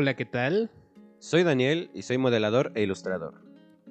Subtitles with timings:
[0.00, 0.70] Hola, ¿qué tal?
[1.18, 3.34] Soy Daniel y soy modelador e ilustrador.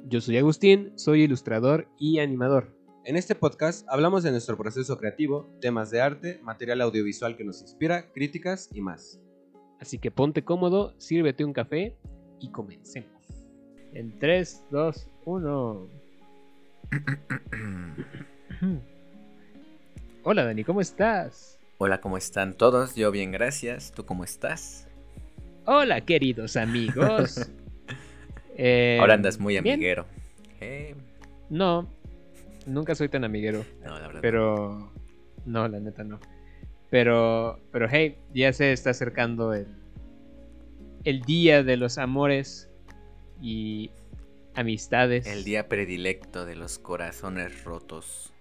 [0.05, 2.73] Yo soy Agustín, soy ilustrador y animador.
[3.03, 7.61] En este podcast hablamos de nuestro proceso creativo, temas de arte, material audiovisual que nos
[7.61, 9.19] inspira, críticas y más.
[9.81, 11.97] Así que ponte cómodo, sírvete un café
[12.39, 13.11] y comencemos.
[13.91, 15.89] En 3, 2, 1.
[20.23, 21.59] Hola Dani, ¿cómo estás?
[21.79, 22.95] Hola, ¿cómo están todos?
[22.95, 23.91] Yo bien, gracias.
[23.91, 24.86] ¿Tú cómo estás?
[25.69, 27.49] Hola, queridos amigos.
[28.55, 29.73] Eh, Ahora andas muy bien.
[29.75, 30.05] amiguero.
[30.61, 30.95] Eh,
[31.49, 31.89] No,
[32.65, 33.65] nunca soy tan amiguero.
[33.83, 34.21] no, la verdad.
[34.21, 34.91] Pero
[35.45, 36.19] no, la neta no.
[36.89, 39.67] Pero, pero hey, ya se está acercando el,
[41.03, 42.69] el día de los amores
[43.41, 43.91] y
[44.55, 45.27] amistades.
[45.27, 48.33] El día predilecto de los corazones rotos.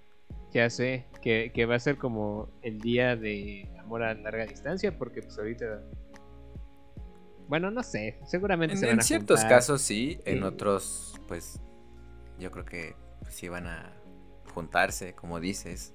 [0.53, 4.97] Ya sé, que, que va a ser como el día de amor a larga distancia,
[4.97, 5.83] porque pues ahorita...
[7.49, 9.59] Bueno, no sé, seguramente En, se van en ciertos juntar.
[9.59, 10.43] casos sí, en Sí.
[10.45, 11.61] otros, pues,
[12.39, 13.93] yo creo que pues, sí van a
[14.55, 15.95] juntarse, como dices.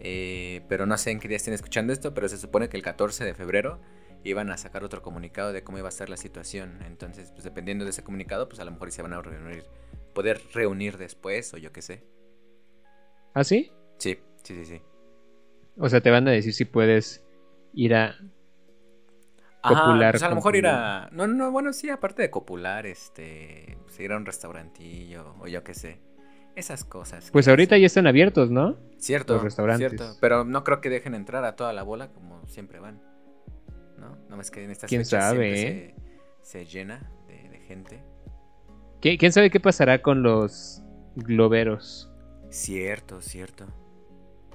[0.00, 2.82] Eh, pero no sé en qué día estén escuchando esto, pero se supone que el
[2.82, 3.80] 14 de febrero
[4.24, 6.78] iban a sacar otro comunicado de cómo iba a estar la situación.
[6.86, 9.64] Entonces, pues dependiendo de ese comunicado, pues a lo mejor se van a reunir,
[10.14, 12.04] poder reunir después o yo qué sé.
[13.34, 13.70] ¿Ah, sí?
[13.98, 14.82] Sí, sí, sí, sí.
[15.78, 17.24] O sea, te van a decir si puedes
[17.72, 18.16] ir a...
[19.64, 21.08] Ajá, Copular pues a lo mejor ir a...
[21.12, 23.78] No, no, bueno, sí, aparte de copular, este...
[23.84, 26.00] Pues ir a un restaurantillo o yo qué sé.
[26.54, 27.30] Esas cosas.
[27.32, 28.76] Pues ahorita ya están abiertos, ¿no?
[28.98, 29.90] Cierto, los restaurantes.
[29.90, 30.16] cierto.
[30.20, 33.02] Pero no creo que dejen entrar a toda la bola como siempre van.
[33.98, 34.16] ¿No?
[34.28, 35.94] No más que en estas ¿Quién fechas sabe, siempre eh?
[36.42, 38.04] se, se llena de, de gente.
[39.00, 40.82] ¿Qui- ¿Quién sabe qué pasará con los
[41.16, 42.10] globeros?
[42.50, 43.66] Cierto, cierto.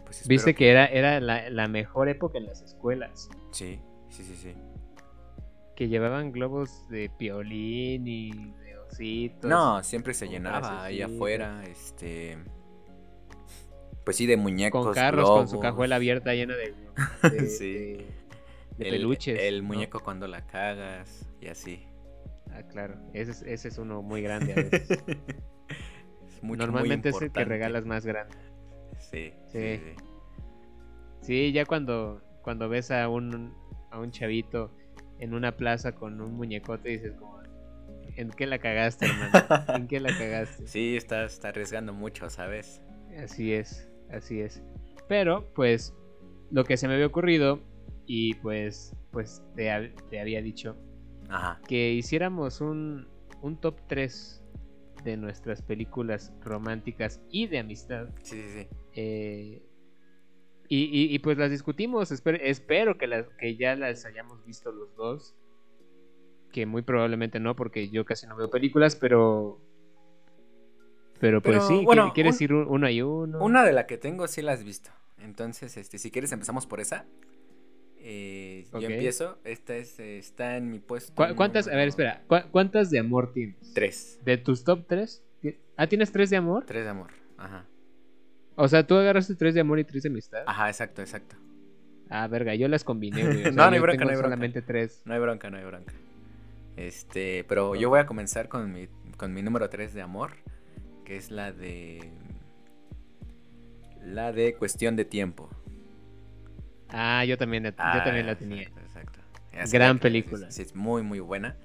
[0.05, 3.30] Pues Viste que era, era la, la mejor época en las escuelas.
[3.52, 4.55] Sí, sí, sí, sí.
[5.80, 8.31] Que llevaban globos de piolín y
[8.63, 9.49] de ositos.
[9.49, 12.38] No, siempre se llenaba ahí afuera, este...
[14.04, 15.64] Pues sí, de muñecos, Con carros, con su globos.
[15.71, 16.73] cajuela abierta llena de,
[17.31, 17.71] de, Sí.
[17.73, 18.05] de-
[18.77, 19.39] de el, peluches.
[19.39, 19.67] El ¿no?
[19.70, 21.86] muñeco cuando la cagas y así.
[22.52, 22.95] Ah, claro.
[23.14, 24.89] Ese es, ese es uno muy grande a veces.
[26.27, 28.36] Es mucho, muy Normalmente es el que regalas más grande.
[28.99, 29.77] Sí, sí, Sí.
[29.77, 29.95] sí.
[31.21, 33.54] Sí, ya cuando, cuando ves a un,
[33.92, 34.71] a un chavito
[35.19, 37.39] en una plaza con un muñecote dices como,
[38.15, 39.45] ¿en qué la cagaste, hermano?
[39.75, 40.65] ¿En qué la cagaste?
[40.67, 42.81] Sí, estás está arriesgando mucho, ¿sabes?
[43.21, 44.61] Así es, así es.
[45.07, 45.93] Pero, pues,
[46.52, 47.59] lo que se me había ocurrido,
[48.05, 50.75] y pues, pues te, hab- te había dicho,
[51.30, 51.61] Ajá.
[51.67, 53.07] que hiciéramos un,
[53.41, 54.43] un top 3
[55.03, 58.09] de nuestras películas románticas y de amistad.
[58.23, 58.67] Sí, sí, sí.
[58.93, 59.63] eh,
[60.69, 62.11] y, y- y, pues las discutimos.
[62.11, 65.35] Espero, espero que, las, que ya las hayamos visto los dos.
[66.53, 69.59] Que muy probablemente no, porque yo casi no veo películas, pero.
[71.19, 73.43] Pero pues Pero, sí, bueno, ¿quieres un- ir un- uno y uno?
[73.43, 74.89] Una de la que tengo sí la has visto.
[75.17, 77.05] Entonces, este, si quieres empezamos por esa.
[77.97, 78.65] Eh.
[78.71, 79.37] Yo empiezo.
[79.43, 81.13] Esta es, está en mi puesto.
[81.13, 81.67] ¿Cu- ¿Cuántas?
[81.67, 82.23] A ver, espera.
[82.27, 83.73] ¿cu- ¿Cuántas de amor tienes?
[83.73, 84.19] Tres.
[84.23, 85.21] ¿De tus top 3?
[85.75, 86.65] Ah, ¿tienes tres de amor?
[86.65, 87.11] Tres de amor.
[87.37, 87.65] Ajá.
[88.61, 90.43] O sea, tú agarraste tres de amor y tres de amistad.
[90.45, 91.37] Ajá, exacto, exacto.
[92.09, 93.39] Ah, verga, yo las combiné, güey.
[93.39, 94.21] O sea, No, no hay bronca, no hay bronca.
[94.27, 95.02] solamente tres.
[95.05, 95.93] No hay bronca, no hay bronca.
[96.75, 98.87] Este, pero yo voy a comenzar con mi,
[99.17, 100.31] con mi número 3 de amor,
[101.05, 102.11] que es la de...
[104.03, 105.49] La de cuestión de tiempo.
[106.89, 108.64] Ah, yo también, la- yo Ah, también la tenía.
[108.64, 109.19] Exacto, exacto.
[109.71, 110.52] Gran que- película.
[110.52, 111.55] Sí, es muy, muy buena.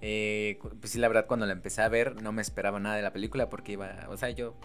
[0.00, 3.02] Eh, pues sí, la verdad, cuando la empecé a ver, no me esperaba nada de
[3.02, 4.56] la película porque iba, o sea, yo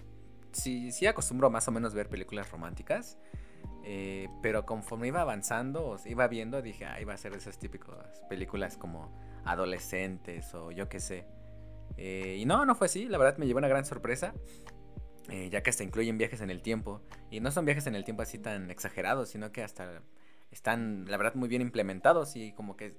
[0.52, 3.18] sí, sí acostumbro más o menos ver películas románticas,
[3.84, 8.22] eh, pero conforme iba avanzando, o iba viendo, dije, ah, iba a ser esas típicas
[8.30, 9.12] películas como
[9.46, 11.26] adolescentes o yo qué sé.
[11.98, 14.34] Eh, y no, no fue así, la verdad me llevó una gran sorpresa.
[15.30, 17.02] eh, ya que hasta incluyen viajes en el tiempo.
[17.32, 20.02] Y no son viajes en el tiempo así tan exagerados, sino que hasta
[20.52, 22.96] están, la verdad, muy bien implementados y como que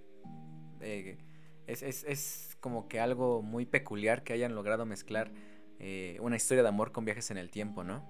[1.66, 5.33] es, es- es como que algo muy peculiar que hayan logrado mezclar
[5.80, 8.03] eh, una historia de amor con viajes en el tiempo, ¿no?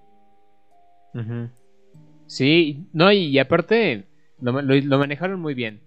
[2.27, 4.07] Sí, no, y, y aparte
[4.41, 5.81] lo, ma- lo- lo manejaron muy bien.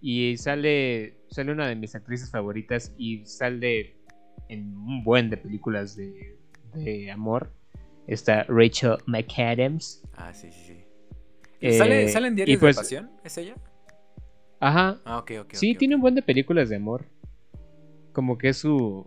[0.00, 3.96] Y sale, sale una de mis actrices favoritas y sale
[4.48, 6.38] en un buen de películas de,
[6.74, 7.50] de amor.
[8.06, 10.02] Está Rachel McAdams.
[10.14, 10.84] Ah, sí, sí, sí.
[11.60, 13.10] Eh, ¿Sale, ¿Sale en Diarios pues- de Pasión?
[13.24, 13.54] ¿Es ella?
[14.60, 15.00] Ajá.
[15.04, 15.54] Ah, ok, ok.
[15.54, 17.06] Sí, tiene un buen de películas de amor.
[18.12, 19.06] Como que es su...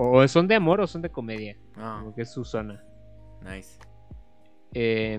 [0.00, 1.56] O son de amor o son de comedia.
[1.76, 2.82] Ah, Como que es su zona.
[3.42, 3.78] nice.
[4.74, 5.18] Eh,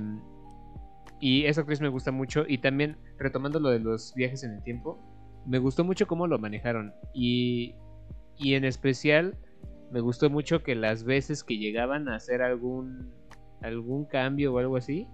[1.20, 2.46] y esa actriz me gusta mucho.
[2.48, 4.98] Y también, retomando lo de los viajes en el tiempo,
[5.46, 6.94] me gustó mucho cómo lo manejaron.
[7.14, 7.76] Y,
[8.38, 9.38] y en especial,
[9.92, 13.12] me gustó mucho que las veces que llegaban a hacer algún,
[13.62, 15.08] algún cambio o algo así,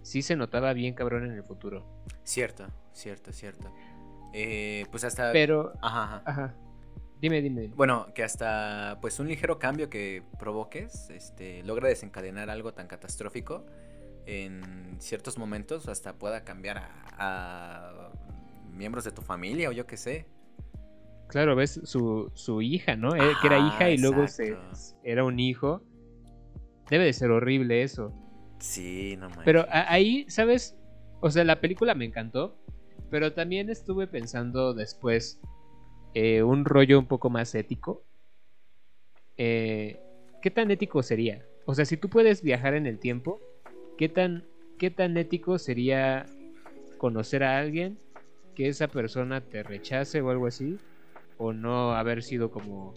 [0.00, 1.84] sí se notaba bien cabrón en el futuro.
[2.22, 3.70] Cierto, cierto, cierto.
[4.32, 5.32] Eh, pues hasta...
[5.32, 5.72] Pero...
[5.82, 6.22] Ajá, ajá.
[6.24, 6.54] Ajá.
[7.20, 7.62] Dime, dime.
[7.62, 7.74] dime.
[7.74, 13.64] Bueno, que hasta pues un ligero cambio que provoques, este, logra desencadenar algo tan catastrófico
[14.26, 18.12] en ciertos momentos, hasta pueda cambiar a, a
[18.72, 20.26] miembros de tu familia o yo qué sé.
[21.28, 23.16] Claro, ves su, su hija, ¿no?
[23.16, 24.56] Eh, que era hija y luego se,
[25.02, 25.82] era un hijo.
[26.88, 28.12] Debe de ser horrible eso.
[28.60, 29.44] Sí, no manches.
[29.44, 30.76] Pero ahí, ¿sabes?
[31.20, 32.56] O sea, la película me encantó,
[33.10, 35.40] pero también estuve pensando después
[36.18, 38.02] eh, un rollo un poco más ético.
[39.36, 40.00] Eh,
[40.40, 41.44] ¿Qué tan ético sería?
[41.66, 43.38] O sea, si tú puedes viajar en el tiempo,
[43.98, 44.46] ¿qué tan,
[44.78, 46.24] qué tan ético sería
[46.96, 47.98] conocer a alguien,
[48.54, 50.78] que esa persona te rechace o algo así?
[51.36, 52.94] O no haber sido como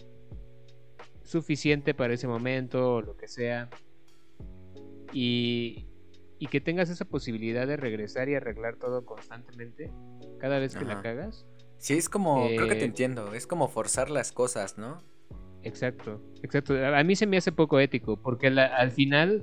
[1.22, 3.68] suficiente para ese momento o lo que sea.
[5.12, 5.88] Y,
[6.38, 9.92] y que tengas esa posibilidad de regresar y arreglar todo constantemente
[10.38, 11.44] cada vez que la cagas.
[11.80, 14.98] Sí, es como, creo que te Eh, entiendo, es como forzar las cosas, ¿no?
[15.62, 16.74] Exacto, exacto.
[16.76, 19.42] A mí se me hace poco ético porque la- al final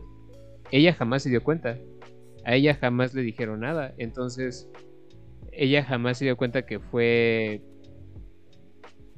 [0.71, 1.77] ella jamás se dio cuenta.
[2.45, 3.93] A ella jamás le dijeron nada.
[3.97, 4.69] Entonces,
[5.51, 7.61] ella jamás se dio cuenta que fue...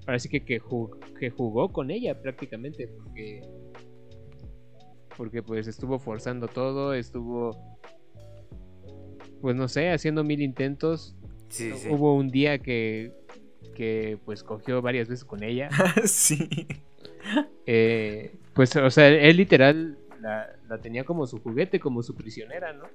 [0.06, 3.42] Parece que, que, ju- que jugó con ella prácticamente porque...
[5.18, 7.52] Porque pues estuvo forzando todo, estuvo...
[9.42, 11.16] Pues no sé, haciendo mil intentos.
[11.50, 11.90] Sí, sí.
[11.90, 13.12] Hubo un día que,
[13.76, 15.70] que pues cogió varias veces con ella.
[16.06, 16.48] sí.
[17.66, 22.74] Eh, pues, o sea, él literal la, la tenía como su juguete, como su prisionera,
[22.74, 22.86] ¿no?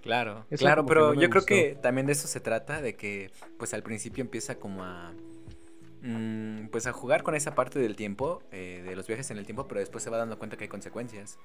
[0.00, 3.30] Claro, Eso claro, pero no yo creo que también de eso se trata, de que
[3.58, 5.12] pues al principio empieza como a
[6.02, 9.44] mm, pues a jugar con esa parte del tiempo, eh, de los viajes en el
[9.44, 11.38] tiempo, pero después se va dando cuenta que hay consecuencias.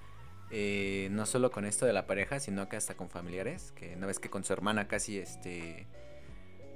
[0.52, 4.08] Eh, no solo con esto de la pareja, sino que hasta con familiares, que no
[4.08, 5.88] ves que con su hermana casi este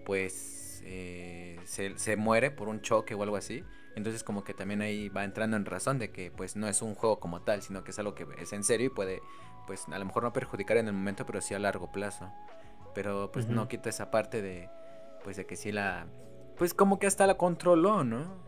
[0.07, 3.65] pues eh, se, se muere por un choque o algo así.
[3.93, 6.95] Entonces como que también ahí va entrando en razón de que pues no es un
[6.95, 9.21] juego como tal, sino que es algo que es en serio y puede
[9.65, 12.31] pues a lo mejor no perjudicar en el momento, pero sí a largo plazo.
[12.95, 14.69] Pero pues no quita esa parte de
[15.25, 16.07] pues de que sí la
[16.57, 18.47] pues como que hasta la controló, ¿no?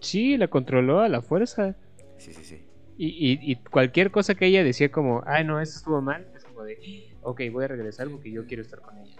[0.00, 1.76] Sí, la controló a la fuerza.
[2.16, 2.64] Sí, sí, sí.
[2.96, 6.44] Y, y- y cualquier cosa que ella decía como, ay, no, eso estuvo mal, es
[6.44, 6.78] como de,
[7.22, 9.16] ok, voy a regresar porque yo quiero estar con ella.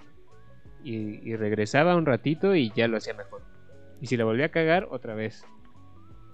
[0.84, 3.42] Y, y regresaba un ratito y ya lo hacía mejor.
[4.00, 5.44] Y si la volvía a cagar, otra vez.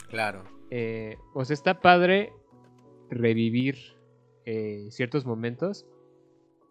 [0.08, 0.44] Claro.
[0.70, 2.32] Eh, o sea, está padre
[3.10, 3.76] revivir
[4.44, 5.86] eh, ciertos momentos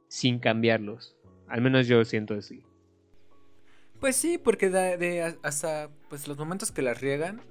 [0.08, 1.16] sin cambiarlos.
[1.48, 2.64] Al menos yo siento así.
[4.00, 7.42] Pues sí, porque de, de a- hasta pues los momentos que las riegan,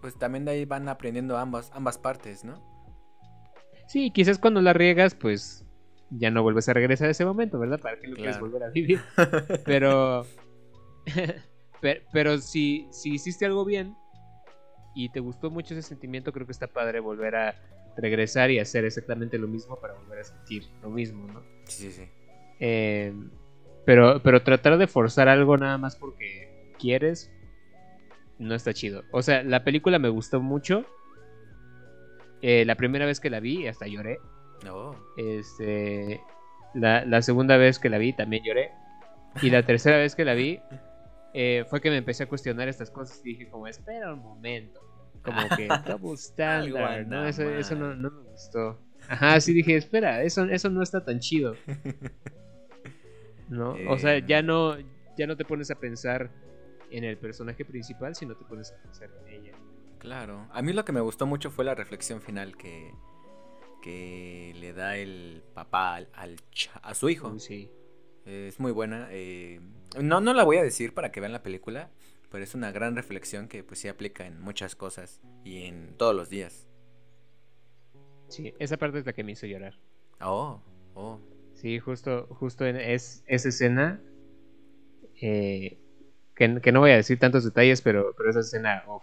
[0.00, 2.62] pues también de ahí van aprendiendo ambas ambas partes, ¿no?
[3.88, 5.63] Sí, quizás cuando la riegas, pues
[6.18, 7.80] ya no vuelves a regresar a ese momento, ¿verdad?
[7.80, 9.00] ¿Para qué lo quieres volver a vivir?
[9.64, 10.26] Pero,
[11.80, 13.94] pero, pero si, si hiciste algo bien
[14.94, 17.54] y te gustó mucho ese sentimiento, creo que está padre volver a
[17.96, 21.42] regresar y hacer exactamente lo mismo para volver a sentir lo mismo, ¿no?
[21.66, 22.08] Sí, sí, sí.
[22.58, 23.12] Eh,
[23.84, 27.30] pero, pero tratar de forzar algo nada más porque quieres
[28.38, 29.04] no está chido.
[29.10, 30.84] O sea, la película me gustó mucho.
[32.42, 34.18] Eh, la primera vez que la vi, hasta lloré.
[34.64, 34.94] No.
[35.16, 36.20] Este,
[36.74, 38.70] la, la segunda vez que la vi también lloré.
[39.42, 40.60] Y la tercera vez que la vi
[41.34, 44.80] eh, fue que me empecé a cuestionar estas cosas y dije como, espera un momento.
[45.22, 47.26] Como que double standard, anda ¿no?
[47.26, 48.78] Eso, eso no, no me gustó.
[49.08, 51.56] Ajá, sí dije, espera, eso, eso no está tan chido.
[53.48, 53.74] ¿No?
[53.88, 54.24] O sea, Eh.
[54.26, 54.76] ya no,
[55.16, 56.30] ya no te pones a pensar
[56.90, 59.52] en el personaje principal, sino te pones a pensar en ella.
[59.98, 60.46] Claro.
[60.52, 62.92] A mí lo que me gustó mucho fue la reflexión final que,
[63.84, 66.08] que le da el papá al,
[66.82, 67.38] a su hijo.
[67.38, 67.70] Sí.
[68.24, 69.08] Es muy buena.
[69.10, 69.60] eh,
[70.00, 71.90] no, no la voy a decir para que vean la película,
[72.30, 76.14] pero es una gran reflexión que pues sí aplica en muchas cosas y en todos
[76.14, 76.66] los días.
[78.28, 79.80] Sí, esa parte es la que me hizo llorar.
[80.20, 80.60] Oh,
[80.96, 81.20] oh.
[81.54, 84.00] Sí, justo, justo en es, esa escena.
[85.20, 85.78] eh,
[86.34, 89.02] que, que no voy a decir tantos detalles, pero, pero esa escena uf,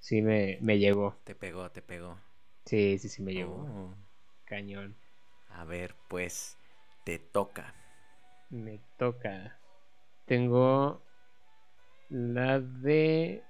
[0.00, 1.16] sí me, me llegó.
[1.24, 2.18] Te pegó, te pegó.
[2.70, 3.66] Sí, sí, sí me llegó.
[3.68, 3.94] Oh.
[4.44, 4.94] Cañón.
[5.48, 6.56] A ver, pues
[7.02, 7.74] te toca.
[8.48, 9.58] Me toca.
[10.24, 11.02] Tengo
[12.10, 13.42] la de.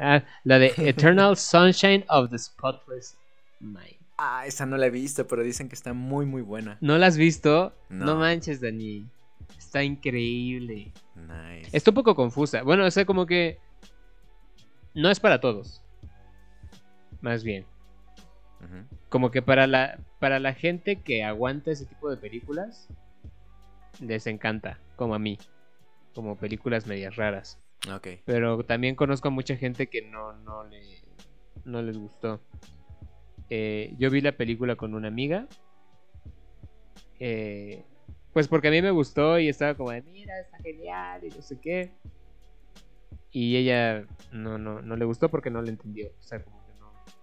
[0.00, 3.16] Ah, la de Eternal Sunshine of the Spotless
[3.60, 4.00] Mind.
[4.16, 6.76] Ah, esa no la he visto, pero dicen que está muy, muy buena.
[6.80, 7.72] ¿No la has visto?
[7.88, 8.04] No.
[8.04, 9.08] No, manches, Dani.
[9.56, 10.92] Está increíble.
[11.14, 11.70] Nice.
[11.70, 12.64] Está un poco confusa.
[12.64, 13.60] Bueno, o sea, como que
[14.92, 15.84] no es para todos.
[17.20, 17.64] Más bien.
[19.08, 22.88] Como que para la, para la gente que aguanta ese tipo de películas,
[24.00, 25.38] les encanta, como a mí.
[26.14, 27.60] Como películas medias raras.
[27.94, 28.08] Ok.
[28.24, 30.82] Pero también conozco a mucha gente que no, no, le,
[31.64, 32.40] no les gustó.
[33.50, 35.48] Eh, yo vi la película con una amiga.
[37.18, 37.84] eh,
[38.32, 41.42] pues porque a mí me gustó y estaba como de, mira, está genial y no
[41.42, 41.92] sé qué.
[43.30, 46.08] Y ella no, no, no le gustó porque no le entendió.
[46.18, 46.57] O sea, como.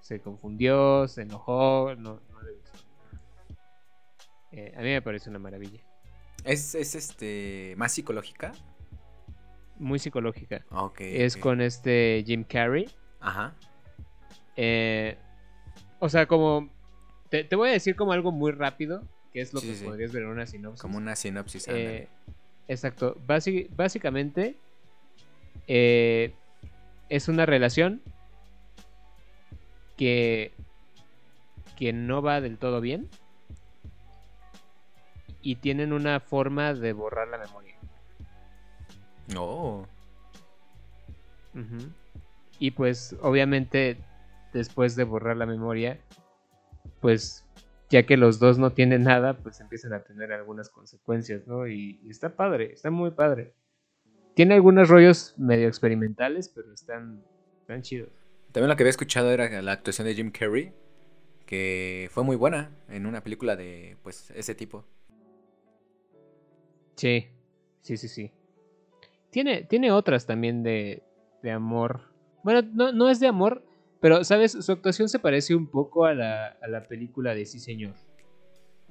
[0.01, 2.71] Se confundió, se enojó, no, no le gustó.
[4.51, 5.81] Eh, a mí me parece una maravilla.
[6.43, 8.51] ¿Es, es este más psicológica?
[9.77, 10.63] Muy psicológica.
[10.71, 11.01] Ok.
[11.01, 12.89] Es con este Jim Carrey.
[13.19, 13.53] Ajá.
[14.55, 15.17] Eh,
[15.99, 16.69] o sea, como.
[17.29, 19.85] Te, te voy a decir como algo muy rápido, que es lo Sí, que sí,
[19.85, 20.81] podrías ver en una sinopsis.
[20.81, 21.67] Como una sinopsis.
[21.67, 22.07] Eh,
[22.67, 23.15] exacto.
[23.27, 24.55] Basi- básicamente,
[25.67, 26.33] eh,
[27.09, 28.01] es una relación
[29.97, 30.51] que,
[31.77, 33.09] que no va del todo bien
[35.41, 37.75] y tienen una forma de borrar la memoria.
[39.37, 39.85] Oh.
[41.53, 41.89] Ujú.
[42.59, 43.97] Y pues obviamente
[44.53, 45.99] después de borrar la memoria,
[46.99, 47.45] pues
[47.89, 51.67] ya que los dos no tienen nada, pues empiezan a tener algunas consecuencias, ¿no?
[51.67, 53.53] Y, y está padre, está muy padre.
[54.33, 57.23] Tiene algunos rollos medio experimentales, pero están,
[57.61, 58.25] están chidos.
[58.55, 60.71] También lo que había escuchado era la actuación de Jim Carrey,
[61.45, 64.85] que fue muy buena en una película de pues ese tipo.
[66.95, 67.27] Sí,
[67.81, 68.31] sí, sí, sí.
[69.29, 71.03] Tiene, tiene otras también de,
[71.43, 72.03] de amor.
[72.45, 73.62] Bueno, no, no es de amor,
[74.00, 74.53] pero, ¿sabes?
[74.53, 77.95] Su actuación se parece un poco a la, a la película de Sí, señor.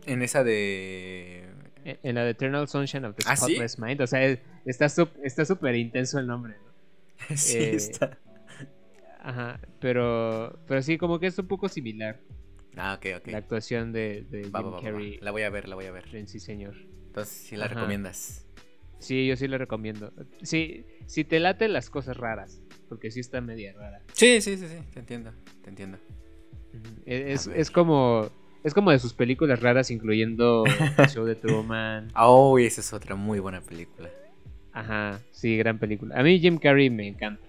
[0.04, 1.48] En esa de
[1.86, 3.56] En en la de Eternal Sunshine of the ¿Ah, sí?
[3.78, 4.02] Mind.
[4.02, 4.20] O sea,
[4.66, 7.36] está súper intenso el nombre, ¿no?
[7.38, 8.18] sí Eh, está.
[9.24, 12.20] Ajá, pero, pero sí, como que es un poco similar
[12.76, 13.28] Ah, ok, ok.
[13.28, 14.82] la actuación de, de Va, Jim va, va, va.
[14.82, 16.14] Carrey La voy a ver, la voy a ver.
[16.14, 16.74] en Sí, señor.
[17.06, 17.74] Entonces sí la Ajá.
[17.74, 18.46] recomiendas.
[18.98, 20.12] Sí, yo sí le recomiendo.
[20.42, 24.02] Sí, si te late las cosas raras, porque sí está media rara.
[24.12, 25.98] Sí, sí, sí, sí, te entiendo, te entiendo.
[26.74, 27.02] Ujú.
[27.06, 28.28] Es, es como
[28.62, 30.64] es como de sus películas raras, incluyendo
[30.98, 32.08] El Show de Truman.
[32.16, 34.10] Oh, y esa es otra muy buena película.
[34.72, 36.18] Ajá, sí, gran película.
[36.18, 37.46] A mí Jim Carrey me encanta.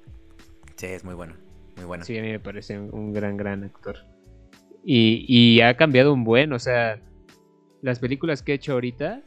[0.76, 1.36] Sí, es muy bueno,
[1.76, 2.04] muy bueno.
[2.06, 3.98] Sí, a mí me parece un, un gran, gran actor.
[4.84, 7.02] Y, y ha cambiado un buen, o sea,
[7.82, 9.24] las películas que he hecho ahorita,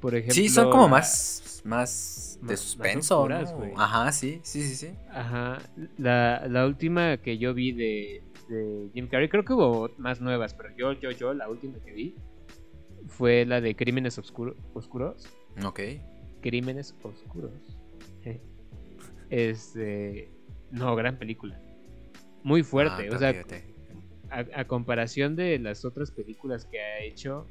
[0.00, 0.34] por ejemplo...
[0.34, 3.58] Sí, son como más, más de más suspenso, oscuras, ¿no?
[3.58, 3.72] güey.
[3.76, 4.88] Ajá, sí, sí, sí, sí.
[5.10, 5.58] Ajá,
[5.98, 10.54] la, la última que yo vi de, de Jim Carrey, creo que hubo más nuevas,
[10.54, 12.14] pero yo, yo, yo, la última que vi
[13.08, 15.28] fue la de Crímenes Oscuro- Oscuros.
[15.64, 15.80] Ok.
[16.40, 17.52] Crímenes Oscuros.
[19.30, 20.30] Este...
[20.70, 21.60] No, gran película.
[22.42, 23.34] Muy fuerte, Ah, o sea,
[24.30, 27.46] a, a comparación de las otras películas que ha hecho,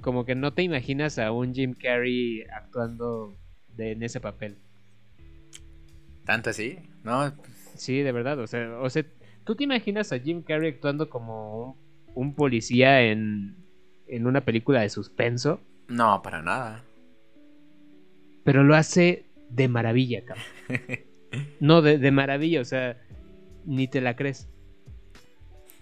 [0.00, 3.36] como que no te imaginas a un Jim Carrey actuando
[3.76, 4.56] de, en ese papel.
[6.24, 6.78] ¿Tanto así?
[7.04, 7.32] No,
[7.74, 9.04] Sí, de verdad, o sea, o sea,
[9.44, 11.76] tú te imaginas a Jim Carrey actuando como un,
[12.14, 13.56] un policía en,
[14.08, 16.84] en una película de suspenso, no, para nada.
[18.44, 20.46] pero lo hace de maravilla, cabrón.
[21.60, 22.96] No, de, de maravilla, o sea,
[23.66, 24.48] ni te la crees.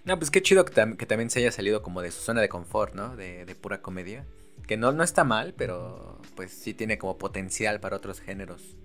[0.03, 2.41] No, pues qué chido que, tam- que también se haya salido como de su zona
[2.41, 3.15] de confort, ¿no?
[3.15, 4.25] De, de pura comedia.
[4.67, 8.75] Que no, no está mal, pero pues sí tiene como potencial para otros géneros.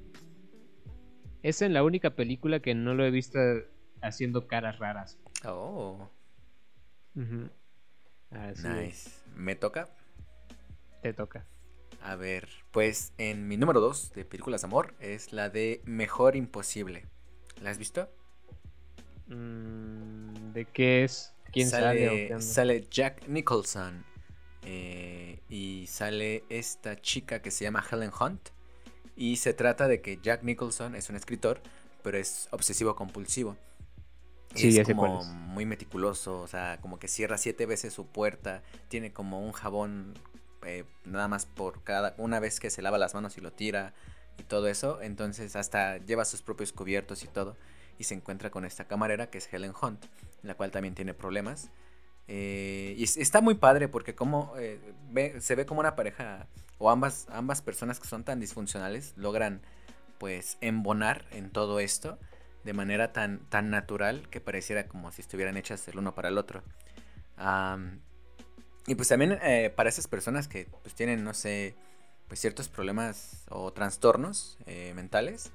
[1.42, 3.38] Es en la única película que no lo he visto
[4.02, 5.18] haciendo caras raras.
[5.44, 6.08] Oh.
[8.30, 9.10] Así es, nice.
[9.34, 9.88] ¿Me toca?
[11.02, 11.46] te toca.
[12.02, 16.36] A ver, pues en mi número 2 de películas de amor es la de Mejor
[16.36, 17.06] Imposible.
[17.60, 18.10] ¿La has visto?
[19.30, 21.32] Mm, ¿De qué es?
[21.52, 22.40] ¿Quién sale?
[22.40, 24.04] sale Jack Nicholson.
[24.62, 28.50] eh, y sale esta chica que se llama Helen Hunt.
[29.16, 31.60] Y se trata de que Jack Nicholson es un escritor,
[32.02, 33.56] pero es obsesivo compulsivo.
[34.54, 35.26] Sí, es como es.
[35.26, 40.14] muy meticuloso, o sea, como que cierra siete veces su puerta, tiene como un jabón
[40.66, 43.94] eh, nada más por cada una vez que se lava las manos y lo tira
[44.38, 47.56] y todo eso, entonces hasta lleva sus propios cubiertos y todo
[48.00, 50.06] y se encuentra con esta camarera que es Helen Hunt,
[50.42, 51.70] la cual también tiene problemas.
[52.28, 54.80] Eh, y es- está muy padre porque como eh,
[55.40, 56.46] se ve como una pareja
[56.78, 59.60] o ambas, ambas personas que son tan disfuncionales logran
[60.18, 62.18] pues embonar en todo esto
[62.64, 66.38] de manera tan, tan natural que pareciera como si estuvieran hechas el uno para el
[66.38, 66.62] otro.
[68.86, 71.74] Y pues también eh, para esas personas que pues tienen, no sé,
[72.28, 74.56] pues ciertos problemas o trastornos
[74.94, 75.52] mentales,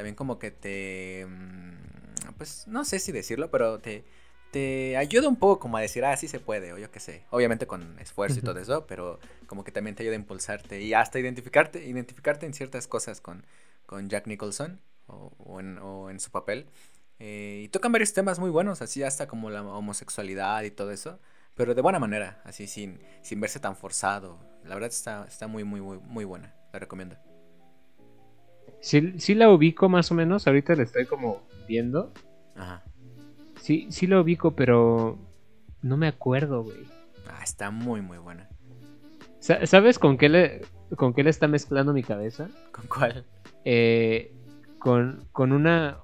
[0.00, 4.02] también como que te, mm, pues no sé si decirlo, pero te,
[4.50, 7.24] te ayuda un poco como a decir, ah, sí se puede, o yo qué sé.
[7.28, 10.94] Obviamente con esfuerzo y todo eso, pero como que también te ayuda a impulsarte y
[10.94, 13.44] hasta identificarte, identificarte en ciertas cosas con,
[13.84, 16.64] con Jack Nicholson o, en, su papel.
[17.18, 21.20] Eh, y tocan varios temas muy buenos, así hasta como la homosexualidad y todo eso,
[21.56, 24.38] pero de buena manera, así sin, sin verse tan forzado.
[24.64, 27.18] La verdad está, está muy, muy, muy, muy buena, la recomiendo.
[28.80, 32.12] Sí, sí la ubico más o menos, ahorita la estoy como viendo.
[32.56, 32.84] Ajá.
[33.60, 35.18] Sí, sí la ubico, pero
[35.82, 36.86] no me acuerdo, güey.
[37.28, 38.48] Ah, está muy, muy buena.
[39.40, 40.62] ¿Sabes con qué le,
[40.96, 42.48] con qué le está mezclando mi cabeza?
[42.72, 43.24] ¿Con cuál?
[43.64, 44.34] Eh,
[44.78, 45.98] con, con una,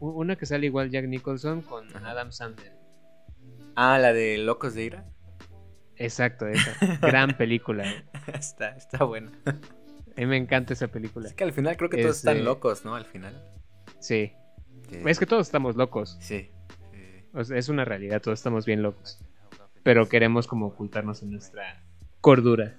[0.00, 2.72] una que sale igual Jack Nicholson con Adam Sandler.
[3.74, 5.06] Ah, la de Locos de Ira.
[5.96, 6.72] Exacto, esa.
[7.02, 7.84] Gran película.
[8.32, 9.32] está, está buena.
[10.18, 11.28] A mí me encanta esa película.
[11.28, 12.96] Es que al final creo que todos están locos, ¿no?
[12.96, 13.40] Al final.
[14.00, 14.32] Sí.
[14.90, 16.18] Es que todos estamos locos.
[16.20, 16.50] Sí.
[17.54, 19.20] es una realidad, todos estamos bien locos.
[19.84, 21.84] Pero queremos como ocultarnos en nuestra
[22.20, 22.76] cordura.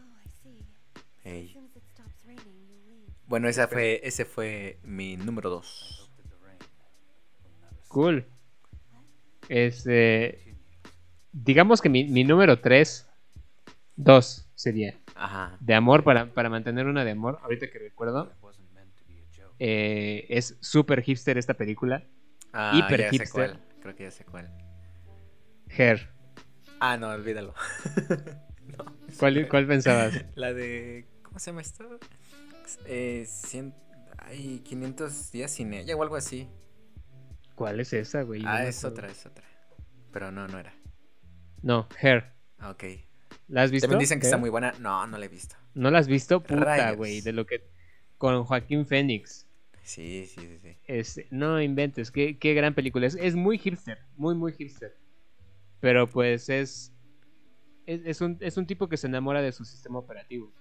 [3.25, 6.11] Bueno, esa fue, ese fue mi número 2.
[7.87, 8.25] Cool.
[9.47, 10.57] Este.
[11.31, 13.07] Digamos que mi, mi número 3.
[13.95, 14.98] 2 sería.
[15.19, 15.57] Ajá.
[15.59, 17.39] De amor, para, para mantener una de amor.
[17.43, 18.31] Ahorita que recuerdo.
[19.59, 22.07] Eh, es súper hipster esta película.
[22.53, 23.59] Ah, Hiper hipster.
[23.81, 24.49] Creo que ya sé cuál.
[25.77, 26.09] Hair.
[26.79, 27.53] Ah, no, olvídalo.
[29.19, 30.23] ¿Cuál, ¿Cuál pensabas?
[30.35, 31.05] La de.
[31.23, 31.99] ¿Cómo se llama esto?
[32.85, 33.27] Eh,
[34.19, 36.47] ay, 500 días sin ella o algo así.
[37.55, 38.43] ¿Cuál es esa, güey?
[38.45, 39.43] Ah, es otra, es otra.
[40.13, 40.73] Pero no, no era.
[41.61, 42.31] No, Hair.
[42.57, 43.08] Ah, ok.
[43.49, 43.87] ¿La has visto?
[43.87, 44.73] También dicen que está muy buena.
[44.79, 45.55] No, no la he visto.
[45.73, 46.41] ¿No la has visto?
[46.41, 47.21] Puta, güey.
[47.21, 47.67] De lo que.
[48.17, 49.47] Con Joaquín Phoenix.
[49.83, 51.03] Sí, sí, sí.
[51.03, 51.25] sí.
[51.31, 52.11] No inventes.
[52.11, 53.07] Qué, qué gran película.
[53.07, 53.99] Es, es muy hipster.
[54.15, 54.95] Muy, muy hipster.
[55.79, 56.93] Pero pues es.
[57.87, 60.53] Es, es, un, es un tipo que se enamora de su sistema operativo.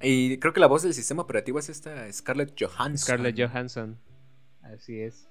[0.00, 2.98] Y creo que la voz del sistema operativo es esta Scarlett Johansson.
[2.98, 3.98] Scarlett Johansson.
[4.62, 5.28] Así es.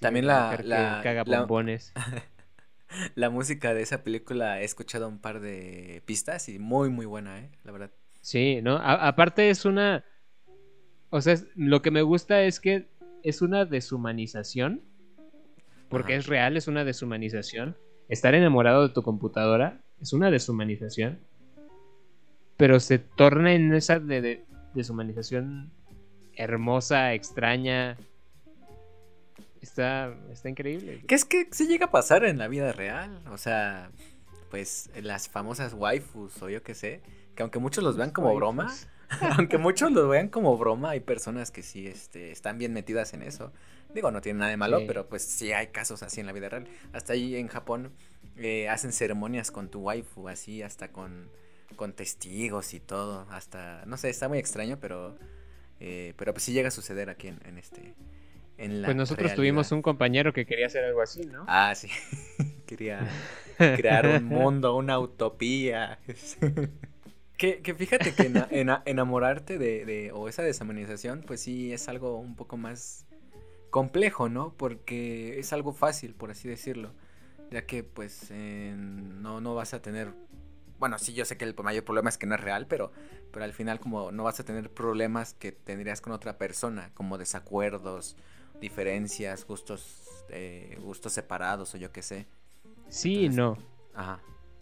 [0.00, 1.92] También la, la, caga bombones.
[1.94, 2.24] La,
[3.30, 7.50] música de esa película he escuchado un par de pistas y muy muy buena, eh,
[7.64, 7.90] la verdad.
[8.20, 8.76] Sí, ¿no?
[8.76, 10.04] aparte es una
[11.10, 12.88] o sea, lo que me gusta es que
[13.22, 14.82] es una deshumanización
[15.88, 17.76] porque es real, es una deshumanización.
[18.08, 21.20] Estar enamorado de tu computadora es una deshumanización
[22.56, 25.72] pero se torna en esa de, deshumanización
[26.36, 27.96] hermosa, extraña.
[29.64, 31.02] Está, está increíble.
[31.06, 33.22] ¿Qué es que se llega a pasar en la vida real?
[33.30, 33.90] O sea,
[34.50, 37.02] pues las famosas waifus o yo qué sé,
[37.34, 38.72] que aunque muchos los vean como broma,
[39.36, 43.22] aunque muchos los vean como broma, hay personas que sí este, están bien metidas en
[43.22, 43.52] eso.
[43.92, 46.48] Digo, no tiene nada de malo, pero pues sí hay casos así en la vida
[46.48, 46.66] real.
[46.92, 47.92] Hasta ahí en Japón
[48.36, 51.30] eh, hacen ceremonias con tu waifu, así, hasta con
[51.74, 55.16] con testigos y todo, hasta, no sé, está muy extraño, pero,
[55.80, 57.94] eh, pero pues sí llega a suceder aquí en, este,
[58.58, 61.44] en la Pues nosotros tuvimos un compañero que quería hacer algo así, ¿no?
[61.48, 61.88] Ah, sí,
[62.66, 63.08] quería
[63.56, 65.98] crear un mundo, una utopía.
[67.36, 68.30] que, que, fíjate que
[68.84, 73.06] enamorarte de, de, o esa deshumanización, pues sí es algo un poco más
[73.70, 74.54] complejo, ¿no?
[74.56, 76.92] Porque es algo fácil, por así decirlo,
[77.50, 80.12] ya que pues no, no vas a tener
[80.78, 82.92] bueno, sí, yo sé que el mayor problema es que no es real, pero,
[83.32, 87.16] pero al final como no vas a tener problemas que tendrías con otra persona, como
[87.16, 88.16] desacuerdos,
[88.60, 92.26] diferencias, gustos, eh, gustos separados o yo qué sé.
[92.88, 93.56] Sí y no.
[93.94, 94.20] Ajá.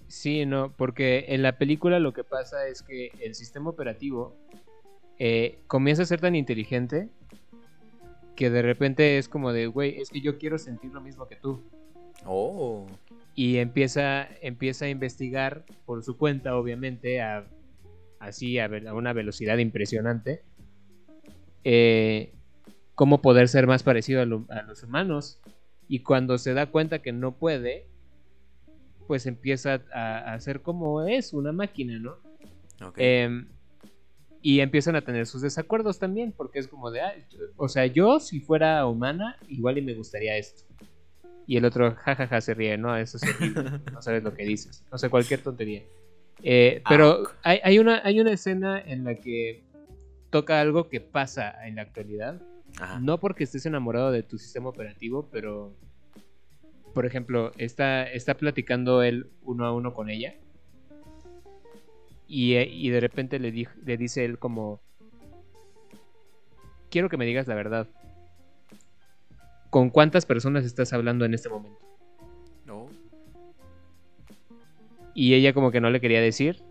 [0.09, 4.37] Sí y no, porque en la película lo que pasa es que el sistema operativo
[5.18, 7.09] eh, comienza a ser tan inteligente
[8.37, 11.37] que de repente es como de, güey, es que yo quiero sentir lo mismo que
[11.37, 11.62] tú.
[12.24, 12.87] Oh
[13.35, 17.46] y empieza, empieza a investigar por su cuenta, obviamente, a,
[18.18, 20.42] así a, una velocidad impresionante,
[21.64, 22.35] eh,
[22.94, 25.40] cómo poder ser más parecido a, los humanos.
[25.88, 27.87] Y cuando se da cuenta que no puede,
[29.07, 32.16] pues empieza a, hacer como es una máquina, ¿no?
[32.96, 33.48] Em,
[34.40, 37.00] y empiezan a tener sus desacuerdos también, porque es como de,
[37.57, 40.64] o sea, yo si fuera humana, igual y me gustaría esto.
[41.46, 42.96] Y el otro, jajaja, se ríe, ¿no?
[42.96, 43.40] Eso es
[43.92, 44.85] no sabes lo que dices.
[44.90, 45.83] No sé, cualquier tontería.
[46.42, 49.62] Eh, pero hay, hay, una, hay una escena en la que
[50.31, 52.40] toca algo que pasa en la actualidad.
[53.01, 55.77] No porque estés enamorado de tu sistema operativo, pero,
[56.95, 60.35] por ejemplo, está, está platicando él uno a uno con ella.
[62.27, 64.81] Y, eh, y de repente le, di- le dice él como,
[66.90, 67.88] quiero que me digas la verdad.
[69.71, 71.79] ¿Con cuántas personas estás hablando en este momento?
[72.66, 72.87] No.
[75.14, 76.62] Y ella como que no le quería decir,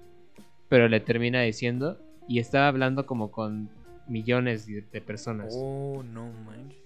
[0.69, 3.69] pero le termina diciendo y estaba hablando como con
[4.11, 5.53] millones de, de personas.
[5.57, 6.79] Oh, no manches.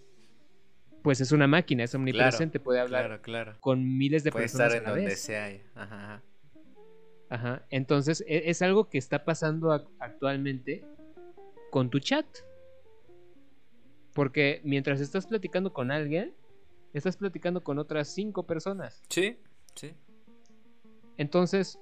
[1.01, 3.55] Pues es una máquina, es omnipresente, puede hablar Claro, claro.
[3.59, 5.19] con miles de Puede personas estar en a la donde vez.
[5.21, 5.45] sea.
[5.75, 6.23] Ajá, ajá.
[7.29, 7.65] Ajá.
[7.69, 10.83] Entonces, e- es algo que está pasando ac- actualmente
[11.71, 12.25] con tu chat.
[14.13, 16.33] Porque mientras estás platicando con alguien,
[16.93, 19.03] estás platicando con otras cinco personas.
[19.09, 19.37] Sí,
[19.75, 19.93] sí.
[21.17, 21.77] Entonces,